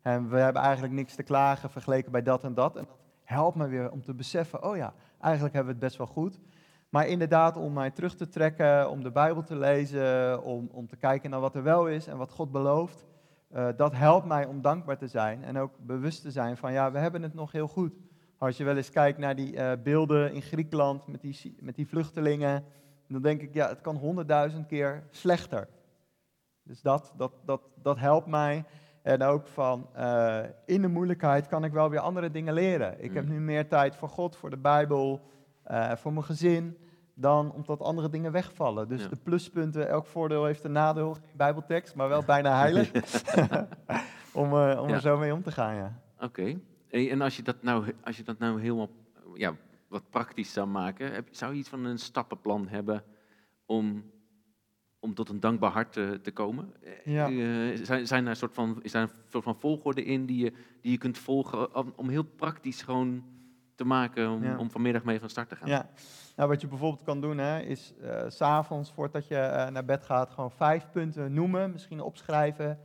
En 0.03 0.29
we 0.29 0.37
hebben 0.37 0.63
eigenlijk 0.63 0.93
niks 0.93 1.15
te 1.15 1.23
klagen 1.23 1.71
vergeleken 1.71 2.13
bij 2.13 2.23
dat 2.23 2.45
en 2.45 2.55
dat. 2.55 2.77
En 2.77 2.85
dat 2.85 2.99
helpt 3.25 3.57
me 3.57 3.69
weer 3.69 3.91
om 3.91 4.03
te 4.03 4.15
beseffen, 4.15 4.65
oh 4.65 4.77
ja, 4.77 4.95
eigenlijk 5.21 5.55
hebben 5.55 5.75
we 5.75 5.81
het 5.81 5.89
best 5.89 5.97
wel 5.97 6.07
goed. 6.07 6.41
Maar 6.89 7.07
inderdaad, 7.07 7.57
om 7.57 7.73
mij 7.73 7.91
terug 7.91 8.15
te 8.15 8.29
trekken, 8.29 8.91
om 8.91 9.03
de 9.03 9.11
Bijbel 9.11 9.43
te 9.43 9.57
lezen, 9.57 10.43
om, 10.43 10.69
om 10.73 10.87
te 10.87 10.97
kijken 10.97 11.31
naar 11.31 11.41
wat 11.41 11.55
er 11.55 11.63
wel 11.63 11.89
is 11.89 12.07
en 12.07 12.17
wat 12.17 12.31
God 12.31 12.53
belooft, 12.53 13.07
uh, 13.55 13.69
dat 13.77 13.93
helpt 13.93 14.27
mij 14.27 14.47
om 14.47 14.63
dankbaar 14.63 14.99
te 14.99 15.09
zijn 15.09 15.45
en 15.45 15.59
ook 15.59 15.73
bewust 15.79 16.23
te 16.23 16.31
zijn 16.31 16.57
van, 16.57 16.73
ja, 16.73 16.93
we 16.93 16.99
hebben 16.99 17.23
het 17.23 17.35
nog 17.35 17.53
heel 17.53 17.69
goed. 17.69 17.93
Als 18.39 18.57
je 18.57 18.65
wel 18.65 18.77
eens 18.77 18.91
kijkt 18.91 19.19
naar 19.19 19.37
die 19.37 19.55
uh, 19.55 19.73
beelden 19.83 20.33
in 20.33 20.43
Griekenland 20.43 21.07
met 21.07 21.21
die, 21.21 21.57
met 21.61 21.75
die 21.75 21.89
vluchtelingen, 21.89 22.65
dan 23.09 23.23
denk 23.23 23.41
ik, 23.41 23.55
ja, 23.55 23.69
het 23.69 23.81
kan 23.81 23.97
honderdduizend 23.97 24.67
keer 24.67 25.03
slechter. 25.11 25.69
Dus 26.63 26.81
dat, 26.81 27.13
dat, 27.17 27.33
dat, 27.45 27.61
dat 27.83 27.99
helpt 27.99 28.27
mij. 28.27 28.65
En 29.03 29.23
ook 29.23 29.47
van, 29.47 29.89
uh, 29.97 30.39
in 30.65 30.83
de 30.83 30.89
moeilijkheid 30.89 31.47
kan 31.47 31.65
ik 31.65 31.73
wel 31.73 31.91
weer 31.91 32.01
andere 32.01 32.31
dingen 32.31 32.55
leren. 32.55 33.05
Ik 33.05 33.15
heb 33.15 33.25
mm. 33.25 33.31
nu 33.31 33.41
meer 33.41 33.69
tijd 33.69 33.97
voor 33.97 34.09
God, 34.09 34.37
voor 34.37 34.51
de 34.51 34.57
Bijbel, 34.57 35.21
uh, 35.71 35.97
voor 35.97 36.13
mijn 36.13 36.25
gezin, 36.25 36.77
dan 37.15 37.53
omdat 37.53 37.81
andere 37.81 38.09
dingen 38.09 38.33
wegvallen. 38.33 38.89
Dus 38.89 39.09
de 39.09 39.17
pluspunten, 39.17 39.89
elk 39.89 40.07
voordeel 40.07 40.45
heeft 40.45 40.65
een 40.65 40.73
nadeel, 40.73 41.15
geen 41.15 41.37
bijbeltekst, 41.37 41.95
maar 41.95 42.09
wel 42.09 42.23
bijna 42.23 42.59
heilig. 42.65 42.91
om 44.33 44.53
uh, 44.53 44.81
om 44.83 44.89
ja. 44.89 44.95
er 44.95 45.01
zo 45.01 45.19
mee 45.19 45.35
om 45.35 45.43
te 45.43 45.53
gaan, 45.53 45.75
ja. 45.75 46.01
Oké. 46.21 46.57
Okay. 46.89 47.09
En 47.09 47.21
als 47.21 47.37
je 47.37 47.43
dat 47.43 47.63
nou, 47.63 47.93
als 48.05 48.17
je 48.17 48.23
dat 48.23 48.39
nou 48.39 48.61
helemaal 48.61 48.89
ja, 49.35 49.57
wat 49.89 50.11
praktisch 50.11 50.53
zou 50.53 50.67
maken, 50.67 51.13
heb, 51.13 51.29
zou 51.31 51.53
je 51.53 51.59
iets 51.59 51.69
van 51.69 51.85
een 51.85 51.99
stappenplan 51.99 52.69
hebben 52.69 53.05
om, 53.67 54.11
om 54.99 55.15
tot 55.15 55.29
een 55.29 55.41
dankbaar 55.41 55.71
hart 55.71 55.93
te, 55.93 56.21
te 56.23 56.31
komen? 56.31 56.73
Ja. 57.05 57.31
Uh, 57.31 57.85
zijn, 57.85 58.07
zijn 58.07 58.25
er 58.25 58.31
een 58.31 58.37
soort 58.37 58.55
van, 58.55 58.79
is 58.83 58.93
daar 58.93 59.03
een 59.03 59.11
soort 59.29 59.45
van 59.45 59.61
volgorde 59.61 60.05
in 60.05 60.27
die 60.27 60.45
je, 60.45 60.53
die 60.81 60.91
je 60.91 60.99
kunt 60.99 61.19
volgen 61.19 61.75
om, 61.75 61.93
om 61.97 62.09
heel 62.09 62.25
praktisch 62.25 62.83
gewoon 62.83 63.25
te 63.79 63.85
maken 63.85 64.31
om, 64.31 64.59
om 64.59 64.71
vanmiddag 64.71 65.05
mee 65.05 65.21
van 65.21 65.29
start 65.29 65.49
te 65.49 65.57
gaan. 65.57 65.69
Ja, 65.69 65.87
nou, 66.37 66.49
wat 66.49 66.61
je 66.61 66.67
bijvoorbeeld 66.67 67.03
kan 67.03 67.21
doen 67.21 67.39
hè, 67.39 67.61
is 67.61 67.95
uh, 68.03 68.23
s'avonds 68.29 68.93
voordat 68.93 69.29
je 69.29 69.35
uh, 69.35 69.69
naar 69.69 69.85
bed 69.85 70.05
gaat 70.05 70.31
gewoon 70.31 70.51
vijf 70.51 70.87
punten 70.93 71.33
noemen, 71.33 71.73
misschien 71.73 72.01
opschrijven. 72.01 72.79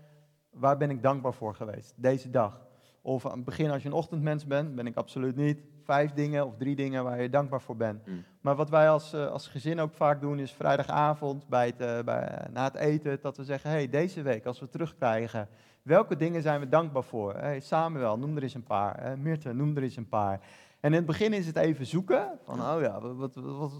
Waar 0.52 0.78
ben 0.78 0.90
ik 0.90 1.02
dankbaar 1.02 1.34
voor 1.34 1.56
geweest 1.56 1.94
deze 1.96 2.30
dag? 2.30 2.62
Of 3.02 3.26
aan 3.26 3.36
het 3.36 3.46
begin 3.46 3.72
als 3.72 3.82
je 3.82 3.88
een 3.88 3.96
ochtendmens 3.96 4.48
bent, 4.48 4.76
ben 4.76 4.88
ik 4.88 4.96
absoluut 4.96 5.36
niet. 5.36 5.60
Vijf 5.84 6.12
dingen 6.12 6.46
of 6.46 6.58
drie 6.58 6.76
dingen 6.76 7.04
waar 7.04 7.22
je 7.22 7.30
dankbaar 7.30 7.62
voor 7.62 7.78
bent. 7.78 8.08
Mm. 8.08 8.24
Maar 8.42 8.56
wat 8.56 8.70
wij 8.70 8.90
als, 8.90 9.14
uh, 9.14 9.28
als 9.28 9.48
gezin 9.48 9.80
ook 9.80 9.94
vaak 9.94 10.22
doen 10.22 10.40
is 10.40 10.52
vrijdagavond 10.52 11.48
bij 11.48 11.74
het, 11.78 12.06
bij, 12.06 12.48
na 12.52 12.64
het 12.64 12.76
eten 12.76 13.20
dat 13.22 13.38
we 13.38 13.44
zeggen, 13.44 13.70
hey, 13.70 13.90
deze 13.90 14.22
week 14.22 14.46
als 14.46 14.60
we 14.60 14.70
terugkrijgen, 14.70 15.48
welke 15.82 16.16
dingen 16.16 16.42
zijn 16.42 16.60
we 16.60 16.70
dankbaar 16.70 17.04
voor? 17.04 17.36
Hey, 17.36 17.60
Samuel, 17.60 18.18
noem 18.18 18.36
er 18.36 18.44
eens 18.44 18.54
een 18.54 18.64
paar. 18.64 19.18
Mirte, 19.20 19.54
noem 19.54 19.78
er 19.78 19.84
eens 19.84 19.96
een 19.96 20.10
paar. 20.10 20.40
En 20.84 20.90
in 20.90 20.98
het 20.98 21.06
begin 21.06 21.34
is 21.34 21.46
het 21.46 21.56
even 21.56 21.86
zoeken, 21.86 22.40
van 22.46 22.62
oh 22.62 22.82
ja, 22.82 23.02
wat, 23.02 23.16
wat, 23.16 23.36
wat, 23.36 23.72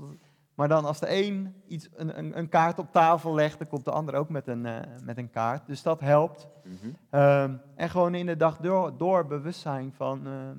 maar 0.54 0.68
dan 0.68 0.86
als 0.86 1.00
de 1.00 1.26
een 1.26 1.54
iets, 1.68 1.90
een, 1.96 2.18
een, 2.18 2.38
een, 2.38 2.50
kaart 2.50 2.80
op 2.80 2.92
tafel 2.92 3.34
legt, 3.34 3.58
dan 3.58 3.68
komt 3.68 3.86
de 3.86 3.92
ander 3.92 4.16
ook 4.16 4.30
met 4.30 4.48
een, 4.48 4.66
uh, 4.66 4.80
met 5.04 5.18
een 5.18 5.30
kaart. 5.30 5.68
Dus 5.68 5.82
dat 5.82 6.00
helpt. 6.00 6.48
Mm 6.64 6.78
-hmm. 6.82 7.22
um, 7.22 7.62
en 7.76 7.90
gewoon 7.90 8.16
in 8.16 8.26
de 8.26 8.38
dag 8.38 8.58
door, 8.58 8.98
door 8.98 9.28
bewust 9.28 9.60
zijn 9.60 9.94
van 9.94 10.28
uh, 10.28 10.50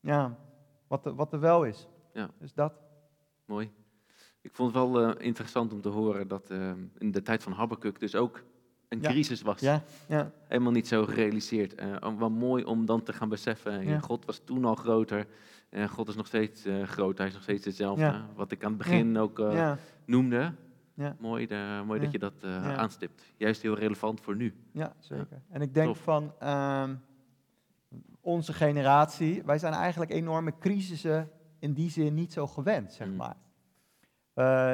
ja, 0.00 0.36
wat, 0.86 1.06
er, 1.06 1.14
wat 1.14 1.32
er 1.32 1.40
wel 1.40 1.64
is. 1.64 1.88
Ja. 2.12 2.30
Dus 2.38 2.54
dat. 2.54 2.72
Mooi. 3.44 3.70
Ik 4.40 4.54
vond 4.54 4.74
het 4.74 4.82
wel 4.82 5.08
uh, 5.08 5.14
interessant 5.18 5.72
om 5.72 5.80
te 5.80 5.88
horen 5.88 6.28
dat 6.28 6.50
in 6.98 7.10
de 7.10 7.22
tijd 7.22 7.42
van 7.42 7.52
Habakkuk 7.52 8.00
dus 8.00 8.14
ook 8.14 8.42
een 8.88 9.00
ja. 9.00 9.10
crisis 9.10 9.42
was. 9.42 9.60
Ja. 9.60 9.82
Ja. 10.08 10.32
Helemaal 10.48 10.72
niet 10.72 10.88
zo 10.88 11.04
gerealiseerd. 11.04 11.74
wel 12.18 12.30
mooi 12.30 12.64
om 12.64 12.86
dan 12.86 13.02
te 13.02 13.12
gaan 13.12 13.28
beseffen, 13.28 14.00
God 14.00 14.24
was 14.24 14.40
toen 14.44 14.64
al 14.64 14.74
groter. 14.74 15.26
En 15.72 15.88
God 15.88 16.08
is 16.08 16.14
nog 16.14 16.26
steeds 16.26 16.66
uh, 16.66 16.82
groot, 16.82 17.18
hij 17.18 17.26
is 17.26 17.32
nog 17.32 17.42
steeds 17.42 17.64
hetzelfde. 17.64 18.20
Wat 18.34 18.52
ik 18.52 18.64
aan 18.64 18.68
het 18.68 18.78
begin 18.78 19.18
ook 19.18 19.38
uh, 19.38 19.72
noemde. 20.04 20.54
Mooi, 21.18 21.46
de, 21.46 21.82
mooi 21.86 22.00
dat 22.00 22.12
je 22.12 22.18
dat 22.18 22.32
uh, 22.44 22.78
aanstipt. 22.78 23.22
Juist 23.36 23.62
heel 23.62 23.74
relevant 23.74 24.20
voor 24.20 24.36
nu. 24.36 24.54
Ja, 24.72 24.92
zeker. 24.98 25.42
En 25.48 25.60
ik 25.60 25.74
denk 25.74 25.96
van, 25.96 26.32
um, 26.42 27.00
onze 28.20 28.52
generatie, 28.52 29.42
wij 29.44 29.58
zijn 29.58 29.72
eigenlijk 29.72 30.10
enorme 30.10 30.52
crisissen 30.58 31.30
in 31.58 31.72
die 31.72 31.90
zin 31.90 32.14
niet 32.14 32.32
zo 32.32 32.46
gewend, 32.46 32.92
zeg 32.92 33.08
mm. 33.08 33.16
maar. 33.16 33.36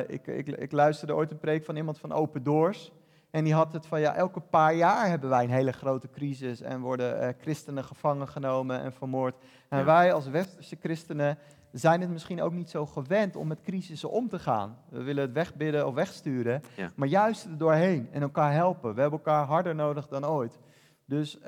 Ik, 0.06 0.26
ik, 0.26 0.48
ik, 0.48 0.72
luisterde 0.72 1.14
ooit 1.14 1.30
een 1.30 1.38
preek 1.38 1.64
van 1.64 1.76
iemand 1.76 1.98
van 1.98 2.12
Open 2.12 2.42
Doors. 2.42 2.92
En 3.30 3.44
die 3.44 3.54
had 3.54 3.72
het 3.72 3.86
van, 3.86 4.00
ja, 4.00 4.14
elke 4.14 4.40
paar 4.40 4.74
jaar 4.74 5.08
hebben 5.08 5.28
wij 5.28 5.44
een 5.44 5.50
hele 5.50 5.72
grote 5.72 6.10
crisis 6.10 6.60
en 6.60 6.80
worden 6.80 7.22
uh, 7.22 7.28
christenen 7.40 7.84
gevangen 7.84 8.28
genomen 8.28 8.80
en 8.80 8.92
vermoord. 8.92 9.34
En 9.68 9.84
wij 9.84 10.12
als 10.12 10.28
westerse 10.28 10.76
christenen 10.80 11.38
zijn 11.72 12.00
het 12.00 12.10
misschien 12.10 12.42
ook 12.42 12.52
niet 12.52 12.70
zo 12.70 12.86
gewend 12.86 13.36
om 13.36 13.46
met 13.46 13.62
crisissen 13.62 14.10
om 14.10 14.28
te 14.28 14.38
gaan. 14.38 14.76
We 14.88 15.02
willen 15.02 15.22
het 15.22 15.32
wegbidden 15.32 15.86
of 15.86 15.94
wegsturen, 15.94 16.62
maar 16.94 17.08
juist 17.08 17.44
er 17.44 17.58
doorheen 17.58 18.08
en 18.12 18.22
elkaar 18.22 18.52
helpen. 18.52 18.94
We 18.94 19.00
hebben 19.00 19.18
elkaar 19.18 19.46
harder 19.46 19.74
nodig 19.74 20.08
dan 20.08 20.26
ooit. 20.26 20.58
Dus 21.04 21.38
uh, 21.38 21.44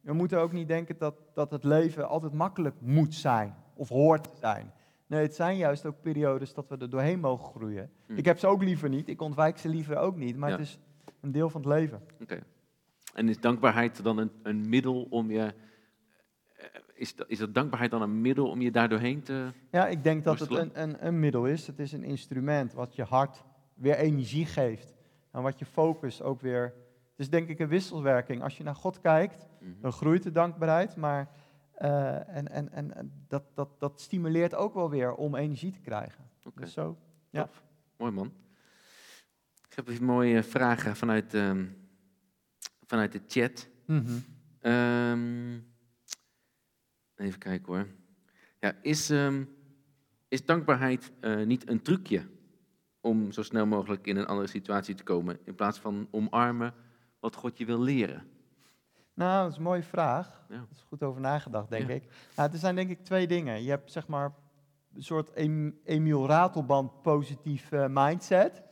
we 0.00 0.12
moeten 0.12 0.38
ook 0.38 0.52
niet 0.52 0.68
denken 0.68 0.98
dat, 0.98 1.14
dat 1.34 1.50
het 1.50 1.64
leven 1.64 2.08
altijd 2.08 2.32
makkelijk 2.32 2.74
moet 2.80 3.14
zijn 3.14 3.54
of 3.74 3.88
hoort 3.88 4.24
te 4.24 4.36
zijn. 4.40 4.72
Nee, 5.08 5.22
het 5.22 5.34
zijn 5.34 5.56
juist 5.56 5.86
ook 5.86 6.00
periodes 6.00 6.54
dat 6.54 6.68
we 6.68 6.76
er 6.76 6.90
doorheen 6.90 7.20
mogen 7.20 7.54
groeien. 7.54 7.90
Hm. 8.06 8.16
Ik 8.16 8.24
heb 8.24 8.38
ze 8.38 8.46
ook 8.46 8.62
liever 8.62 8.88
niet, 8.88 9.08
ik 9.08 9.20
ontwijk 9.20 9.58
ze 9.58 9.68
liever 9.68 9.96
ook 9.96 10.16
niet, 10.16 10.36
maar 10.36 10.50
het 10.50 10.60
is 10.60 10.78
een 11.20 11.32
deel 11.32 11.50
van 11.50 11.60
het 11.60 11.70
leven. 11.70 12.02
Oké. 12.22 12.38
En 13.14 13.28
is 13.28 13.40
dankbaarheid 13.40 14.02
dan 14.02 14.18
een, 14.18 14.30
een 14.42 14.68
middel 14.68 15.06
om 15.10 15.30
je 15.30 15.54
eh, 16.56 16.66
is, 16.94 17.14
is 17.26 17.38
dat 17.38 17.54
dankbaarheid 17.54 17.90
dan 17.90 18.02
een 18.02 18.20
middel 18.20 18.50
om 18.50 18.60
je 18.60 18.70
daar 18.70 18.88
doorheen 18.88 19.22
te. 19.22 19.52
Ja, 19.70 19.86
ik 19.86 20.02
denk 20.02 20.24
dat 20.24 20.38
het 20.38 20.50
een, 20.50 20.70
een, 20.82 21.06
een, 21.06 21.20
middel 21.20 21.46
is. 21.46 21.66
Het 21.66 21.78
is 21.78 21.92
een 21.92 22.04
instrument 22.04 22.72
wat 22.72 22.94
je 22.94 23.02
hart 23.02 23.44
weer 23.74 23.96
energie 23.96 24.46
geeft. 24.46 24.94
En 25.32 25.42
wat 25.42 25.58
je 25.58 25.64
focus 25.64 26.22
ook 26.22 26.40
weer. 26.40 26.62
Het 27.10 27.26
is 27.26 27.30
denk 27.30 27.48
ik 27.48 27.58
een 27.58 27.68
wisselwerking. 27.68 28.42
Als 28.42 28.56
je 28.56 28.64
naar 28.64 28.74
God 28.74 29.00
kijkt, 29.00 29.48
mhm. 29.60 29.70
dan 29.80 29.92
groeit 29.92 30.22
de 30.22 30.30
dankbaarheid. 30.30 30.96
Maar 30.96 31.30
uh, 31.82 32.36
en, 32.36 32.48
en, 32.48 32.72
en 32.72 33.12
dat, 33.28 33.44
dat, 33.54 33.80
dat 33.80 34.00
stimuleert 34.00 34.54
ook 34.54 34.74
wel 34.74 34.90
weer 34.90 35.14
om 35.14 35.34
energie 35.34 35.72
te 35.72 35.80
krijgen. 35.80 36.30
Okay. 36.44 36.64
Dus 36.64 36.72
zo, 36.72 36.98
ja. 37.30 37.48
Mooi 37.96 38.12
man. 38.12 38.32
Ik 39.68 39.74
heb 39.74 39.88
even 39.88 40.04
mooie 40.04 40.42
vragen 40.42 40.96
vanuit, 40.96 41.34
um, 41.34 41.76
vanuit 42.86 43.12
de 43.12 43.20
chat. 43.26 43.68
Mm 43.86 44.04
-hmm. 44.04 44.70
um, 44.72 45.66
even 47.16 47.38
kijken 47.38 47.74
hoor. 47.74 47.86
Ja, 48.60 48.72
is, 48.82 49.10
um, 49.10 49.48
is 50.28 50.44
dankbaarheid 50.44 51.12
uh, 51.20 51.46
niet 51.46 51.68
een 51.68 51.82
trucje 51.82 52.28
om 53.00 53.32
zo 53.32 53.42
snel 53.42 53.66
mogelijk 53.66 54.06
in 54.06 54.16
een 54.16 54.26
andere 54.26 54.48
situatie 54.48 54.94
te 54.94 55.02
komen, 55.02 55.38
in 55.44 55.54
plaats 55.54 55.78
van 55.78 56.08
omarmen 56.10 56.74
wat 57.20 57.34
God 57.34 57.58
je 57.58 57.64
wil 57.64 57.80
leren? 57.80 58.37
Nou, 59.18 59.42
dat 59.42 59.50
is 59.50 59.56
een 59.56 59.62
mooie 59.62 59.82
vraag. 59.82 60.44
Ja. 60.48 60.54
Er 60.54 60.66
is 60.70 60.84
goed 60.88 61.02
over 61.02 61.20
nagedacht, 61.20 61.70
denk 61.70 61.88
ik. 61.88 62.04
Nou, 62.36 62.52
er 62.52 62.58
zijn 62.58 62.74
denk 62.74 62.90
ik 62.90 63.04
twee 63.04 63.26
dingen. 63.26 63.62
Je 63.62 63.70
hebt 63.70 63.92
zeg 63.92 64.06
maar 64.06 64.32
een 64.94 65.02
soort 65.02 65.30
Emiel 65.84 66.26
Ratelband 66.26 67.02
positief 67.02 67.72
uh, 67.72 67.86
mindset. 67.88 68.62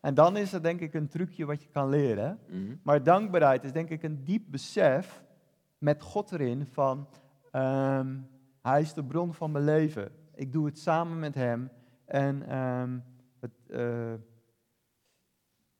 En 0.00 0.14
dan 0.14 0.36
is 0.36 0.52
er 0.52 0.62
denk 0.62 0.80
ik 0.80 0.94
een 0.94 1.08
trucje 1.08 1.44
wat 1.44 1.62
je 1.62 1.68
kan 1.68 1.88
leren. 1.88 2.38
Mhm. 2.48 2.74
Maar 2.82 3.02
dankbaarheid 3.02 3.64
is 3.64 3.72
denk 3.72 3.90
ik 3.90 4.02
een 4.02 4.24
diep 4.24 4.42
besef 4.46 5.24
met 5.78 6.02
God 6.02 6.32
erin 6.32 6.66
van... 6.66 7.08
Um, 7.52 8.28
hij 8.62 8.80
is 8.80 8.94
de 8.94 9.04
bron 9.04 9.34
van 9.34 9.52
mijn 9.52 9.64
leven. 9.64 10.12
Ik 10.34 10.52
doe 10.52 10.66
het 10.66 10.78
samen 10.78 11.18
met 11.18 11.34
hem. 11.34 11.70
En 12.04 12.58
um, 12.58 13.04
het... 13.40 13.52
Uh, 13.68 14.12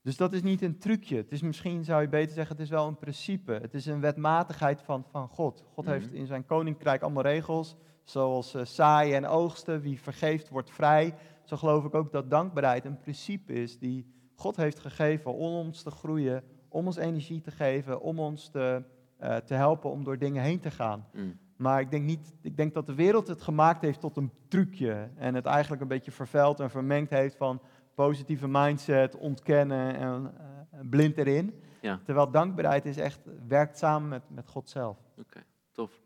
dus 0.05 0.17
dat 0.17 0.33
is 0.33 0.41
niet 0.41 0.61
een 0.61 0.77
trucje. 0.77 1.15
Het 1.15 1.31
is 1.31 1.41
misschien, 1.41 1.83
zou 1.83 2.01
je 2.01 2.07
beter 2.09 2.33
zeggen, 2.33 2.55
het 2.55 2.65
is 2.65 2.71
wel 2.71 2.87
een 2.87 2.97
principe. 2.97 3.51
Het 3.51 3.73
is 3.73 3.85
een 3.85 3.99
wetmatigheid 3.99 4.81
van, 4.81 5.05
van 5.11 5.27
God. 5.27 5.63
God 5.73 5.85
heeft 5.85 6.07
mhm. 6.07 6.15
in 6.15 6.25
zijn 6.25 6.45
koninkrijk 6.45 7.01
allemaal 7.01 7.23
regels, 7.23 7.75
zoals 8.03 8.55
uh, 8.55 8.65
zaaien 8.65 9.15
en 9.15 9.25
oogsten. 9.25 9.81
Wie 9.81 10.01
vergeeft, 10.01 10.49
wordt 10.49 10.71
vrij. 10.71 11.15
Zo 11.43 11.57
geloof 11.57 11.85
ik 11.85 11.95
ook 11.95 12.11
dat 12.11 12.29
dankbaarheid 12.29 12.85
een 12.85 12.99
principe 12.99 13.53
is 13.53 13.79
die 13.79 14.05
God 14.35 14.55
heeft 14.55 14.79
gegeven 14.79 15.33
om 15.33 15.53
ons 15.53 15.83
te 15.83 15.91
groeien, 15.91 16.43
om 16.69 16.85
ons 16.85 16.97
energie 16.97 17.41
te 17.41 17.51
geven, 17.51 18.01
om 18.01 18.19
ons 18.19 18.49
te, 18.49 18.83
uh, 19.21 19.35
te 19.35 19.53
helpen 19.53 19.89
om 19.89 20.03
door 20.03 20.17
dingen 20.17 20.43
heen 20.43 20.59
te 20.59 20.71
gaan. 20.71 21.07
Mhm. 21.13 21.25
Maar 21.55 21.79
ik 21.79 21.91
denk, 21.91 22.03
niet, 22.03 22.33
ik 22.41 22.57
denk 22.57 22.73
dat 22.73 22.85
de 22.85 22.95
wereld 22.95 23.27
het 23.27 23.41
gemaakt 23.41 23.81
heeft 23.81 23.99
tot 23.99 24.17
een 24.17 24.31
trucje 24.47 25.09
en 25.15 25.35
het 25.35 25.45
eigenlijk 25.45 25.81
een 25.81 25.87
beetje 25.87 26.11
vervuild 26.11 26.59
en 26.59 26.69
vermengd 26.69 27.09
heeft 27.09 27.35
van 27.35 27.61
positieve 27.95 28.47
mindset, 28.47 29.17
ontkennen 29.17 29.95
en 29.95 30.33
uh, 30.73 30.79
blind 30.89 31.17
erin. 31.17 31.53
Ja. 31.81 31.99
Terwijl 32.03 32.31
dankbaarheid 32.31 32.85
is 32.85 32.97
echt, 32.97 33.19
werkt 33.47 33.77
samen 33.77 34.09
met, 34.09 34.21
met 34.27 34.47
God 34.47 34.69
zelf. 34.69 34.97
Oké, 35.17 35.43
tof. 35.71 36.01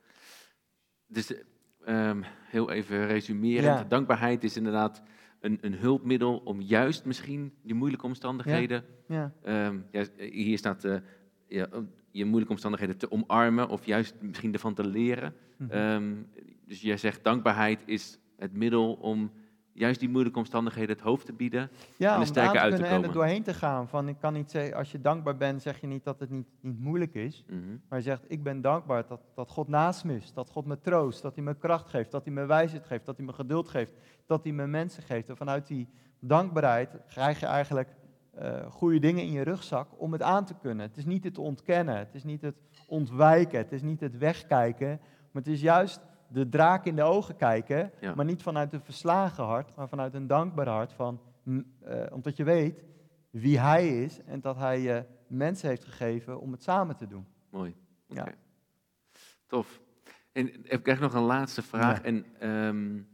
Dus 1.07 1.33
um, 1.87 2.23
heel 2.47 2.71
even 2.71 3.07
resumerend. 3.07 3.89
Dankbaarheid 3.89 4.43
is 4.43 4.57
inderdaad 4.57 5.01
een, 5.39 5.57
een, 5.61 5.73
hulpmiddel 5.73 6.37
om 6.37 6.61
juist 6.61 7.05
misschien 7.05 7.53
die 7.63 7.75
moeilijke 7.75 8.05
omstandigheden... 8.05 8.83
Ja. 9.07 9.31
Um, 9.45 9.85
ja 9.91 10.05
hier 10.17 10.57
staat 10.57 10.83
uh, 10.83 10.95
ja, 11.47 11.67
je 12.11 12.25
moeilijke 12.25 12.53
omstandigheden 12.53 12.97
te 12.97 13.11
omarmen 13.11 13.69
of 13.69 13.85
juist 13.85 14.15
misschien 14.21 14.53
ervan 14.53 14.73
te 14.73 14.87
leren. 14.87 15.33
Mm 15.57 15.69
-hmm. 15.69 16.25
dus 16.65 16.81
jij 16.81 16.97
zegt 16.97 17.23
dankbaarheid 17.23 17.83
is 17.85 18.19
het 18.37 18.53
middel 18.53 18.93
om 18.93 19.31
juist 19.79 19.99
die 19.99 20.09
moeilijke 20.09 20.39
omstandigheden 20.39 20.95
het 20.95 21.03
hoofd 21.03 21.25
te 21.25 21.33
bieden 21.33 21.69
ja, 21.97 22.15
en 22.15 22.19
er 22.19 22.27
sterker 22.27 22.59
uit 22.59 22.75
te 22.75 22.81
komen. 22.81 22.97
en 22.97 23.03
er 23.03 23.11
doorheen 23.11 23.43
te 23.43 23.53
gaan. 23.53 23.87
Van, 23.87 24.07
ik 24.07 24.15
kan 24.19 24.33
niet 24.33 24.51
zeggen, 24.51 24.75
als 24.75 24.91
je 24.91 25.01
dankbaar 25.01 25.37
bent, 25.37 25.61
zeg 25.61 25.81
je 25.81 25.87
niet 25.87 26.03
dat 26.03 26.19
het 26.19 26.29
niet, 26.29 26.47
niet 26.61 26.79
moeilijk 26.79 27.13
is. 27.13 27.43
Mhm. 27.47 27.59
Maar 27.89 27.99
je 27.99 28.05
zegt, 28.05 28.23
ik 28.27 28.43
ben 28.43 28.61
dankbaar 28.61 29.07
dat, 29.07 29.21
dat 29.35 29.49
God 29.49 29.67
naast 29.67 30.03
me 30.03 30.15
is. 30.15 30.33
Dat 30.33 30.49
God 30.49 30.65
me 30.65 30.79
troost, 30.81 31.21
dat 31.21 31.35
hij 31.35 31.43
me 31.43 31.55
kracht 31.55 31.89
geeft, 31.89 32.11
dat 32.11 32.25
hij 32.25 32.33
me 32.33 32.45
wijsheid 32.45 32.85
geeft, 32.85 33.05
dat 33.05 33.17
hij 33.17 33.25
me 33.25 33.33
geduld 33.33 33.69
geeft, 33.69 33.93
dat 34.25 34.43
hij 34.43 34.53
me 34.53 34.67
mensen 34.67 35.03
geeft. 35.03 35.29
En 35.29 35.37
vanuit 35.37 35.67
die 35.67 35.87
dankbaarheid 36.19 36.97
krijg 37.07 37.39
je 37.39 37.45
eigenlijk 37.45 37.89
uh, 38.41 38.65
goede 38.69 38.99
dingen 38.99 39.23
in 39.23 39.31
je 39.31 39.41
rugzak 39.41 39.87
om 39.97 40.11
het 40.11 40.21
aan 40.21 40.45
te 40.45 40.53
kunnen. 40.61 40.87
Het 40.87 40.97
is 40.97 41.05
niet 41.05 41.23
het 41.23 41.37
ontkennen, 41.37 41.97
het 41.97 42.15
is 42.15 42.23
niet 42.23 42.41
het 42.41 42.55
ontwijken, 42.87 43.57
het 43.57 43.71
is 43.71 43.81
niet 43.81 43.99
het 43.99 44.17
wegkijken. 44.17 44.99
Maar 45.31 45.43
het 45.43 45.47
is 45.47 45.61
juist 45.61 45.99
de 46.29 46.49
draak 46.49 46.85
in 46.85 46.95
de 46.95 47.03
ogen 47.03 47.35
kijken, 47.35 47.91
maar 48.15 48.25
niet 48.25 48.41
vanuit 48.41 48.73
een 48.73 48.81
verslagen 48.81 49.43
hart, 49.43 49.75
maar 49.75 49.89
vanuit 49.89 50.13
een 50.13 50.27
dankbaar 50.27 50.67
hart. 50.67 50.93
Van, 50.93 51.21
uh, 51.43 51.63
omdat 52.11 52.37
je 52.37 52.43
weet 52.43 52.83
wie 53.29 53.59
hij 53.59 54.03
is 54.03 54.23
en 54.23 54.41
dat 54.41 54.57
hij 54.57 54.81
je 54.81 55.03
mensen 55.27 55.69
heeft 55.69 55.83
gegeven 55.83 56.39
om 56.39 56.51
het 56.51 56.63
samen 56.63 56.95
te 56.95 57.07
doen. 57.07 57.25
Mooi. 57.49 57.75
Ja. 58.07 58.27
Tof. 59.47 59.81
En 60.31 60.71
ik 60.71 60.83
krijg 60.83 60.99
nog 60.99 61.13
een 61.13 61.21
laatste 61.21 61.61
vraag. 61.61 62.01
En 62.01 62.25
um, 62.43 63.07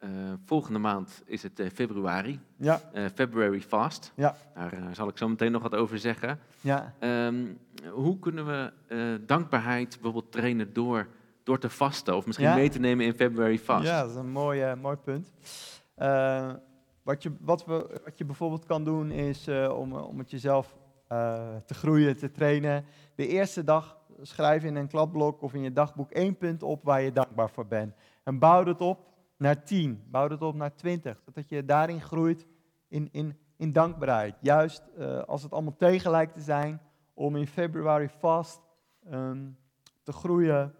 uh, 0.00 0.10
volgende 0.44 0.78
maand 0.78 1.22
is 1.26 1.42
het 1.42 1.60
uh, 1.60 1.70
februari. 1.70 2.40
Ja. 2.56 2.80
February 3.14 3.60
Fast. 3.60 4.12
Ja. 4.14 4.36
Daar 4.54 4.94
zal 4.94 5.08
ik 5.08 5.18
zo 5.18 5.28
meteen 5.28 5.52
nog 5.52 5.62
wat 5.62 5.74
over 5.74 5.98
zeggen. 5.98 6.38
Ja. 6.60 6.94
Um, 7.00 7.58
hoe 7.90 8.18
kunnen 8.18 8.46
we 8.46 8.72
dankbaarheid 9.26 9.88
bijvoorbeeld 9.88 10.32
trainen 10.32 10.72
door 10.72 11.08
door 11.46 11.58
te 11.58 11.70
vasten 11.70 12.16
of 12.16 12.26
misschien 12.26 12.54
mee 12.54 12.68
te 12.68 12.78
nemen 12.78 13.04
in 13.04 13.14
February 13.14 13.58
Fast? 13.58 13.86
Ja, 13.86 14.00
dat 14.00 14.10
is 14.10 14.16
een 14.16 14.30
mooi, 14.30 14.70
uh, 14.70 14.74
mooi 14.74 14.96
punt. 14.96 15.32
Uh, 15.98 16.52
wat, 17.02 17.22
je, 17.22 17.32
wat, 17.40 17.64
we, 17.64 18.00
wat 18.04 18.18
je 18.18 18.24
bijvoorbeeld 18.24 18.64
kan 18.64 18.84
doen 18.84 19.10
is 19.10 19.48
uh, 19.48 19.78
om, 19.78 19.92
om 19.92 20.18
het 20.18 20.30
jezelf 20.30 20.76
te 21.66 21.74
groeien, 21.74 22.16
te 22.16 22.30
trainen. 22.30 22.84
De 23.14 23.26
eerste 23.26 23.64
dag 23.64 23.98
schrijf 24.22 24.64
in 24.64 24.76
een 24.76 24.88
kladblok 24.88 25.42
of 25.42 25.54
in 25.54 25.62
je 25.62 25.72
dagboek 25.72 26.10
één 26.10 26.36
punt 26.36 26.62
op 26.62 26.84
waar 26.84 27.00
je 27.00 27.12
dankbaar 27.12 27.50
voor 27.50 27.66
bent. 27.66 27.94
En 28.22 28.38
bouw 28.38 28.64
het 28.64 28.80
op 28.80 28.98
naar 29.36 29.64
tien, 29.64 30.02
bouw 30.10 30.28
het 30.28 30.42
op 30.42 30.54
naar 30.54 30.74
twintig, 30.74 31.20
zodat 31.24 31.48
je 31.48 31.64
daarin 31.64 32.00
groeit 32.00 32.46
in, 32.88 33.08
in, 33.12 33.38
in 33.56 33.72
dankbaarheid. 33.72 34.34
Juist 34.40 34.82
als 35.26 35.42
het 35.42 35.52
allemaal 35.52 35.76
tegen 35.76 36.10
lijkt 36.10 36.34
te 36.34 36.40
zijn, 36.40 36.80
om 37.14 37.36
in 37.36 37.46
February 37.46 38.08
Fast 38.08 38.60
um, 39.12 39.56
te 40.02 40.12
groeien 40.12 40.74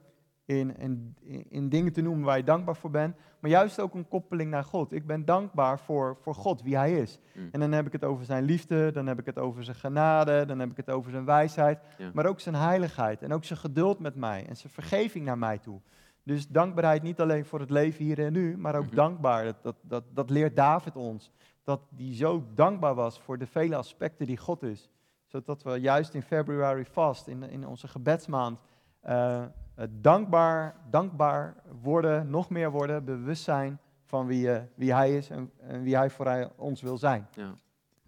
in, 0.47 0.77
in, 0.77 1.17
in 1.49 1.69
dingen 1.69 1.93
te 1.93 2.01
noemen 2.01 2.25
waar 2.25 2.37
je 2.37 2.45
dankbaar 2.45 2.77
voor 2.77 2.91
bent, 2.91 3.17
maar 3.41 3.51
juist 3.51 3.81
ook 3.81 3.95
een 3.95 4.09
koppeling 4.09 4.51
naar 4.51 4.65
God. 4.65 4.93
Ik 4.93 5.07
ben 5.07 5.25
dankbaar 5.25 5.81
voor, 5.81 6.17
voor 6.21 6.35
God, 6.35 6.63
wie 6.63 6.77
Hij 6.77 6.99
is. 6.99 7.19
Mm. 7.35 7.49
En 7.53 7.61
dan 7.61 7.73
heb 7.73 7.87
ik 7.87 7.93
het 7.93 8.05
over 8.05 8.25
Zijn 8.25 8.45
liefde, 8.45 8.93
dan 8.93 9.07
heb 9.07 9.19
ik 9.19 9.27
het 9.27 9.39
over 9.39 9.65
Zijn 9.65 9.77
genade, 9.77 10.45
dan 10.45 10.59
heb 10.59 10.71
ik 10.71 10.77
het 10.77 10.91
over 10.91 11.11
Zijn 11.11 11.25
wijsheid, 11.25 11.79
maar 12.13 12.27
ook 12.27 12.41
Zijn 12.41 12.55
heiligheid 12.55 13.23
en 13.23 13.33
ook 13.33 13.45
Zijn 13.45 13.59
geduld 13.59 13.99
met 13.99 14.15
mij 14.15 14.47
en 14.47 14.57
Zijn 14.57 14.73
vergeving 14.73 15.25
naar 15.25 15.39
mij 15.39 15.59
toe. 15.59 15.81
Dus 16.23 16.49
dankbaarheid 16.49 17.03
niet 17.03 17.21
alleen 17.21 17.45
voor 17.45 17.61
het 17.61 17.71
leven 17.71 18.05
hier 18.05 18.25
en 18.25 18.33
nu, 18.33 18.57
maar 18.57 18.75
ook 18.75 18.87
mhm. 18.87 18.95
dankbaar. 18.95 19.45
Dat, 19.45 19.57
dat, 19.63 19.77
dat, 19.81 20.05
dat 20.15 20.31
leert 20.31 20.57
David 20.57 20.97
ons. 20.97 21.31
Dat 21.63 21.81
hij 21.97 22.15
zo 22.15 22.45
dankbaar 22.55 22.95
was 22.95 23.21
voor 23.21 23.39
de 23.39 23.47
vele 23.47 23.77
aspecten 23.77 24.27
die 24.27 24.37
God 24.37 24.63
is. 24.63 24.91
Zodat 25.25 25.63
we 25.63 25.71
juist 25.71 26.15
in 26.15 26.23
February 26.23 26.85
vast, 26.85 27.27
in, 27.27 27.43
in 27.43 27.67
onze 27.67 27.89
gebedsmaand, 27.89 28.61
uh, 29.09 29.45
dankbaar, 29.91 30.77
dankbaar 30.91 31.55
worden, 31.83 32.31
nog 32.31 32.51
meer 32.51 32.71
worden, 32.71 33.05
bewust 33.05 33.43
zijn 33.43 33.79
van 34.05 34.27
wie, 34.27 34.47
uh, 34.47 34.57
wie 34.75 34.95
hij 34.95 35.17
is 35.17 35.31
en, 35.31 35.51
en, 35.61 35.83
wie 35.83 35.97
hij 35.97 36.11
voor 36.11 36.53
ons 36.57 36.83
wil 36.83 36.99
zijn. 36.99 37.27
Ja, 37.35 37.55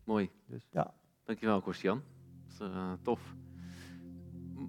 mooi. 0.05 0.31
Dus, 0.47 0.69
ja. 0.71 0.95
Dankjewel, 1.25 1.61
Christian. 1.61 2.03
Dat 2.59 2.69
is, 2.69 2.75
uh, 2.75 2.93
tof. 3.03 3.35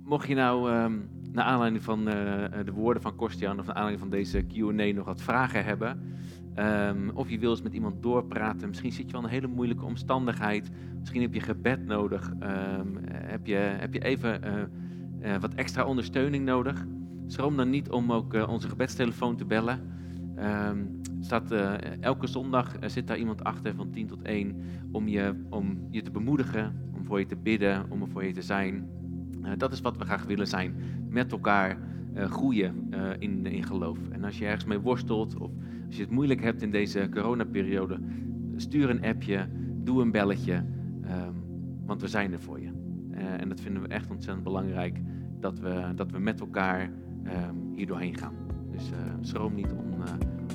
Mocht 0.03 0.27
je 0.27 0.35
nou 0.35 0.71
um, 0.71 1.09
naar 1.31 1.45
aanleiding 1.45 1.83
van 1.83 2.05
de 2.05 2.71
woorden 2.73 3.01
van 3.01 3.15
Kostian 3.15 3.59
of 3.59 3.65
naar 3.65 3.75
aanleiding 3.75 3.99
van 3.99 4.09
deze 4.09 4.45
Q&A 4.45 4.93
nog 4.93 5.05
wat 5.05 5.21
vragen 5.21 5.65
hebben. 5.65 6.17
Ehm, 6.55 7.09
of 7.13 7.29
je 7.29 7.39
wil 7.39 7.49
eens 7.49 7.62
met 7.62 7.73
iemand 7.73 8.03
doorpraten. 8.03 8.67
Misschien 8.67 8.91
zit 8.91 9.05
je 9.05 9.12
wel 9.12 9.21
in 9.21 9.27
een 9.27 9.33
hele 9.33 9.47
moeilijke 9.47 9.85
omstandigheid. 9.85 10.69
Misschien 10.99 11.21
heb 11.21 11.33
je 11.33 11.39
gebed 11.39 11.85
nodig. 11.85 12.33
Ehm, 12.39 12.88
heb, 13.12 13.45
je, 13.45 13.55
heb 13.55 13.93
je 13.93 14.03
even 14.03 14.43
wat 15.39 15.53
extra 15.53 15.86
ondersteuning 15.86 16.45
nodig. 16.45 16.86
Schroom 17.27 17.58
dan 17.58 17.69
niet 17.69 17.89
om 17.89 18.12
ook 18.12 18.47
onze 18.47 18.67
gebedstelefoon 18.69 19.36
te 19.36 19.45
bellen. 19.45 19.79
Um, 20.39 21.01
staat, 21.19 21.51
uh, 21.51 21.73
elke 21.99 22.27
zondag 22.27 22.75
zit 22.86 23.08
daar 23.08 23.17
iemand 23.17 23.43
achter 23.43 23.75
van 23.75 23.89
10 23.91 24.08
tot 24.08 24.21
1 24.21 24.55
om 24.91 25.08
je, 25.08 25.45
om 25.49 25.88
je 25.89 26.01
te 26.01 26.12
bemoedigen, 26.12 26.89
om 26.95 27.05
voor 27.05 27.19
je 27.19 27.25
te 27.25 27.36
bidden, 27.36 27.86
om 27.89 28.01
er 28.01 28.08
voor 28.08 28.25
je 28.25 28.34
te 28.34 28.41
zijn. 28.41 28.89
Dat 29.58 29.71
is 29.71 29.82
wat 29.82 29.97
we 29.97 30.05
graag 30.05 30.25
willen 30.25 30.47
zijn. 30.47 30.75
Met 31.10 31.32
elkaar 31.32 31.77
groeien 32.15 32.93
in, 33.19 33.45
in 33.45 33.63
geloof. 33.63 33.97
En 34.12 34.23
als 34.23 34.38
je 34.38 34.45
ergens 34.45 34.65
mee 34.65 34.79
worstelt 34.79 35.36
of 35.36 35.51
als 35.88 35.97
je 35.97 36.03
het 36.03 36.12
moeilijk 36.12 36.41
hebt 36.41 36.62
in 36.62 36.71
deze 36.71 37.10
coronaperiode, 37.12 37.99
stuur 38.55 38.89
een 38.89 39.03
appje, 39.03 39.47
doe 39.84 40.01
een 40.01 40.12
belletje, 40.12 40.53
um, 41.03 41.43
want 41.86 42.01
we 42.01 42.08
zijn 42.08 42.34
er 42.34 42.41
voor 42.41 42.60
je. 42.60 42.79
En 43.19 43.49
dat 43.49 43.62
vinden 43.62 43.82
we 43.82 43.88
echt 43.88 44.10
ontzettend 44.10 44.43
belangrijk, 44.43 45.01
dat 45.39 45.60
we, 45.60 45.91
dat 45.95 46.12
we 46.12 46.19
met 46.19 46.39
elkaar 46.39 46.82
um, 47.23 47.73
hier 47.75 47.88
doorheen 47.88 48.17
gaan. 48.17 48.34
Dus 48.71 48.89
schroom 49.21 49.55
niet 49.55 49.71
om, 49.71 50.03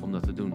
om 0.03 0.12
dat 0.12 0.22
te 0.22 0.33
doen. 0.33 0.53